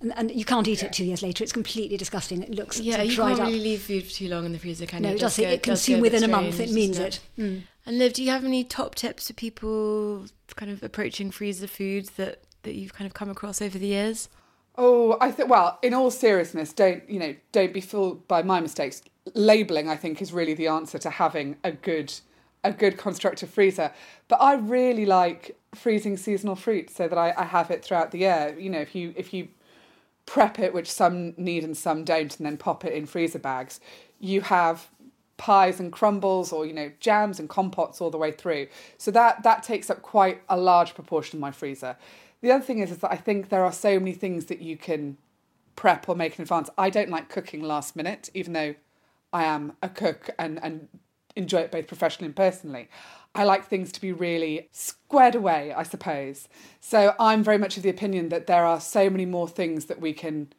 and, 0.00 0.12
and 0.16 0.30
you 0.30 0.44
can't 0.44 0.68
eat 0.68 0.84
it 0.84 0.92
two 0.92 1.04
years 1.04 1.22
later. 1.22 1.42
It's 1.42 1.52
completely 1.52 1.96
disgusting. 1.96 2.40
It 2.42 2.50
looks 2.50 2.78
Yeah, 2.78 2.94
sort 2.94 3.04
of 3.06 3.10
you 3.10 3.16
dried 3.16 3.28
can't 3.30 3.40
up. 3.40 3.46
really 3.48 3.60
leave 3.60 3.82
food 3.82 4.04
for 4.04 4.10
too 4.12 4.28
long 4.28 4.46
in 4.46 4.52
the 4.52 4.58
freezer, 4.60 4.86
can 4.86 5.02
no, 5.02 5.08
you? 5.10 5.16
it 5.16 5.20
does. 5.20 5.36
go- 5.36 5.42
It, 5.42 5.62
does 5.62 5.84
consume 5.84 6.00
within 6.00 6.22
a 6.22 6.28
month. 6.28 6.60
It 6.60 6.70
means 6.70 6.98
doesn't 6.98 7.20
it. 7.38 7.40
Mm. 7.42 7.62
And 7.86 7.98
Liv, 7.98 8.14
do 8.14 8.22
you 8.22 8.30
have 8.30 8.44
any 8.44 8.64
top 8.64 8.94
tips 8.94 9.28
for 9.28 9.34
people 9.34 10.26
kind 10.56 10.70
of 10.72 10.82
approaching 10.82 11.30
freezer 11.30 11.66
food 11.66 12.08
that, 12.16 12.42
that 12.62 12.74
you've 12.74 12.94
kind 12.94 13.06
of 13.06 13.14
come 13.14 13.28
across 13.28 13.60
over 13.60 13.78
the 13.78 13.88
years? 13.88 14.28
Oh, 14.76 15.16
I 15.20 15.30
think. 15.30 15.50
Well, 15.50 15.78
in 15.82 15.94
all 15.94 16.10
seriousness, 16.10 16.72
don't 16.72 17.08
you 17.08 17.18
know? 17.18 17.34
Don't 17.52 17.72
be 17.72 17.80
fooled 17.80 18.26
by 18.26 18.42
my 18.42 18.60
mistakes. 18.60 19.02
Labeling, 19.34 19.88
I 19.88 19.96
think, 19.96 20.20
is 20.20 20.32
really 20.32 20.54
the 20.54 20.66
answer 20.66 20.98
to 20.98 21.10
having 21.10 21.56
a 21.62 21.72
good, 21.72 22.12
a 22.64 22.72
good 22.72 22.98
constructive 22.98 23.50
freezer. 23.50 23.92
But 24.28 24.40
I 24.40 24.54
really 24.54 25.06
like 25.06 25.56
freezing 25.74 26.16
seasonal 26.16 26.56
fruit 26.56 26.90
so 26.90 27.06
that 27.06 27.18
I, 27.18 27.32
I 27.36 27.44
have 27.44 27.70
it 27.70 27.84
throughout 27.84 28.10
the 28.10 28.18
year. 28.18 28.56
You 28.58 28.70
know, 28.70 28.80
if 28.80 28.94
you 28.94 29.12
if 29.16 29.32
you 29.32 29.48
prep 30.26 30.58
it, 30.58 30.72
which 30.74 30.90
some 30.90 31.34
need 31.36 31.64
and 31.64 31.76
some 31.76 32.02
don't, 32.02 32.36
and 32.36 32.46
then 32.46 32.56
pop 32.56 32.84
it 32.84 32.94
in 32.94 33.06
freezer 33.06 33.38
bags, 33.38 33.78
you 34.18 34.40
have 34.40 34.88
pies 35.36 35.80
and 35.80 35.92
crumbles 35.92 36.52
or 36.52 36.64
you 36.66 36.72
know 36.72 36.90
jams 37.00 37.40
and 37.40 37.48
compotes 37.48 38.00
all 38.00 38.10
the 38.10 38.18
way 38.18 38.30
through. 38.30 38.68
So 38.98 39.10
that 39.10 39.42
that 39.42 39.62
takes 39.62 39.90
up 39.90 40.02
quite 40.02 40.42
a 40.48 40.56
large 40.56 40.94
proportion 40.94 41.38
of 41.38 41.40
my 41.40 41.50
freezer. 41.50 41.96
The 42.40 42.52
other 42.52 42.64
thing 42.64 42.78
is, 42.80 42.90
is 42.90 42.98
that 42.98 43.10
i 43.10 43.16
think 43.16 43.48
there 43.48 43.64
are 43.64 43.72
so 43.72 43.98
many 43.98 44.12
things 44.12 44.46
that 44.46 44.60
you 44.60 44.76
can 44.76 45.16
prep 45.76 46.08
or 46.08 46.14
make 46.14 46.38
in 46.38 46.42
advance. 46.42 46.70
I 46.78 46.90
don't 46.90 47.10
like 47.10 47.28
cooking 47.28 47.62
last 47.62 47.96
minute 47.96 48.30
even 48.34 48.52
though 48.52 48.74
i 49.32 49.44
am 49.44 49.72
a 49.82 49.88
cook 49.88 50.30
and 50.38 50.62
and 50.62 50.88
enjoy 51.36 51.60
it 51.60 51.72
both 51.72 51.88
professionally 51.88 52.26
and 52.26 52.36
personally. 52.36 52.88
I 53.36 53.42
like 53.42 53.66
things 53.66 53.90
to 53.90 54.00
be 54.00 54.12
really 54.12 54.68
squared 54.70 55.34
away 55.34 55.72
i 55.72 55.82
suppose. 55.82 56.48
So 56.80 57.14
i'm 57.18 57.42
very 57.42 57.58
much 57.58 57.76
of 57.76 57.82
the 57.82 57.90
opinion 57.90 58.28
that 58.28 58.46
there 58.46 58.64
are 58.64 58.80
so 58.80 59.10
many 59.10 59.26
more 59.26 59.48
things 59.48 59.86
that 59.86 60.00
we 60.00 60.12
can 60.12 60.52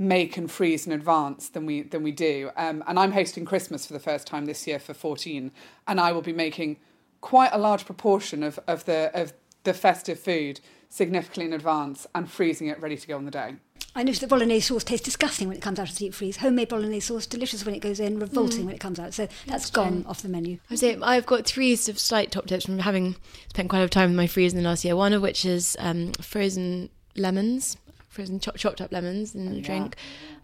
make 0.00 0.38
and 0.38 0.50
freeze 0.50 0.86
in 0.86 0.92
advance 0.92 1.50
than 1.50 1.66
we 1.66 1.82
than 1.82 2.02
we 2.02 2.10
do. 2.10 2.50
Um, 2.56 2.82
and 2.88 2.98
I'm 2.98 3.12
hosting 3.12 3.44
Christmas 3.44 3.86
for 3.86 3.92
the 3.92 4.00
first 4.00 4.26
time 4.26 4.46
this 4.46 4.66
year 4.66 4.78
for 4.78 4.94
14, 4.94 5.52
and 5.86 6.00
I 6.00 6.10
will 6.10 6.22
be 6.22 6.32
making 6.32 6.78
quite 7.20 7.50
a 7.52 7.58
large 7.58 7.84
proportion 7.84 8.42
of, 8.42 8.58
of 8.66 8.86
the 8.86 9.10
of 9.14 9.34
the 9.62 9.74
festive 9.74 10.18
food 10.18 10.60
significantly 10.88 11.44
in 11.44 11.52
advance 11.52 12.06
and 12.14 12.28
freezing 12.28 12.66
it 12.66 12.80
ready 12.80 12.96
to 12.96 13.06
go 13.06 13.16
on 13.16 13.26
the 13.26 13.30
day. 13.30 13.56
I 13.94 14.02
noticed 14.04 14.22
that 14.22 14.30
bolognese 14.30 14.68
sauce 14.68 14.84
tastes 14.84 15.04
disgusting 15.04 15.48
when 15.48 15.56
it 15.56 15.60
comes 15.60 15.78
out 15.78 15.90
of 15.90 15.94
the 15.96 15.98
deep 15.98 16.14
freeze. 16.14 16.38
Homemade 16.38 16.68
bolognese 16.68 17.06
sauce, 17.06 17.26
delicious 17.26 17.66
when 17.66 17.74
it 17.74 17.80
goes 17.80 18.00
in, 18.00 18.20
revolting 18.20 18.64
when 18.64 18.74
it 18.74 18.80
comes 18.80 19.00
out. 19.00 19.12
So 19.12 19.28
that's 19.46 19.68
gone 19.68 20.04
off 20.08 20.22
the 20.22 20.28
menu. 20.28 20.58
I 20.70 20.76
say 20.76 20.96
I've 21.02 21.26
got 21.26 21.44
three 21.44 21.76
sort 21.76 21.96
of 21.96 21.98
slight 21.98 22.30
top 22.30 22.46
tips 22.46 22.64
from 22.64 22.78
having 22.78 23.16
spent 23.48 23.68
quite 23.68 23.80
a 23.80 23.82
lot 23.82 23.84
of 23.84 23.90
time 23.90 24.10
in 24.10 24.16
my 24.16 24.28
freezer 24.28 24.56
in 24.56 24.62
the 24.62 24.68
last 24.68 24.84
year. 24.84 24.96
One 24.96 25.12
of 25.12 25.20
which 25.20 25.44
is 25.44 25.76
um, 25.80 26.12
frozen 26.14 26.88
lemons, 27.16 27.76
frozen 28.10 28.38
chop, 28.40 28.56
chopped 28.56 28.80
up 28.82 28.92
lemons 28.92 29.34
in 29.34 29.50
the 29.52 29.60
drink. 29.60 29.96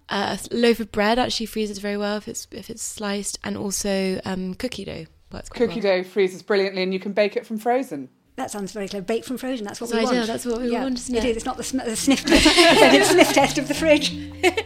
Uh, 0.09 0.37
a 0.51 0.55
loaf 0.55 0.81
of 0.81 0.91
bread 0.93 1.19
actually 1.19 1.47
freezes 1.47 1.79
very 1.79 1.97
well 1.97 2.17
if 2.17 2.29
it's 2.29 2.47
if 2.53 2.71
it's 2.71 2.83
sliced, 2.83 3.39
and 3.45 3.57
also 3.57 4.21
um, 4.25 4.55
cookie 4.55 4.85
dough. 4.85 5.05
works 5.33 5.49
quite 5.49 5.69
Cookie 5.69 5.81
well. 5.83 5.99
dough 5.99 6.05
freezes 6.09 6.43
brilliantly, 6.43 6.83
and 6.83 6.93
you 6.95 7.01
can 7.01 7.13
bake 7.13 7.37
it 7.37 7.45
from 7.45 7.59
frozen. 7.59 8.09
That 8.37 8.51
sounds 8.51 8.71
very 8.73 8.87
clever. 8.87 9.05
Baked 9.05 9.25
from 9.27 9.39
frozen, 9.39 9.65
that's 9.67 9.81
what 9.81 9.89
That's 9.91 10.03
we 10.03 10.09
ideal, 10.09 10.19
want. 10.21 10.27
that's 10.29 10.45
what 10.47 10.61
we 10.61 10.71
yeah, 10.71 10.83
want, 10.83 10.99
isn't 10.99 11.15
it 11.17 11.25
it? 11.25 11.31
is. 11.31 11.37
It's 11.39 11.47
not 11.47 11.57
the, 11.57 11.65
sm- 11.65 11.79
the 11.79 11.97
sniff 11.97 12.23
test. 12.27 12.45
it's 12.47 13.09
sniff 13.11 13.33
test 13.33 13.59
of 13.59 13.67
the 13.69 13.75
fridge. 13.75 14.13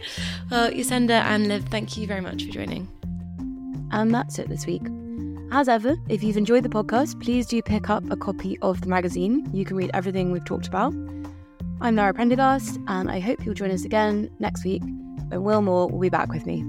Well, 0.50 0.68
Ysenda 0.72 1.10
and 1.22 1.46
Liv, 1.46 1.66
thank 1.70 1.96
you 1.96 2.08
very 2.08 2.20
much 2.20 2.44
for 2.44 2.50
joining. 2.50 2.88
And 3.92 4.12
that's 4.12 4.40
it 4.40 4.48
this 4.48 4.66
week. 4.66 4.82
As 5.52 5.68
ever, 5.68 5.94
if 6.08 6.24
you've 6.24 6.36
enjoyed 6.36 6.64
the 6.64 6.68
podcast, 6.68 7.20
please 7.22 7.46
do 7.46 7.62
pick 7.62 7.88
up 7.88 8.02
a 8.10 8.16
copy 8.16 8.58
of 8.60 8.80
the 8.80 8.88
magazine. 8.88 9.48
You 9.52 9.64
can 9.64 9.76
read 9.76 9.92
everything 9.94 10.32
we've 10.32 10.44
talked 10.44 10.66
about. 10.66 10.92
I'm 11.82 11.96
Lara 11.96 12.12
Prendergast, 12.12 12.78
and 12.88 13.10
I 13.10 13.20
hope 13.20 13.46
you'll 13.46 13.54
join 13.54 13.70
us 13.70 13.86
again 13.86 14.28
next 14.38 14.66
week 14.66 14.82
when 15.28 15.42
Will 15.42 15.62
Moore 15.62 15.88
will 15.88 15.98
be 15.98 16.10
back 16.10 16.30
with 16.30 16.44
me. 16.44 16.62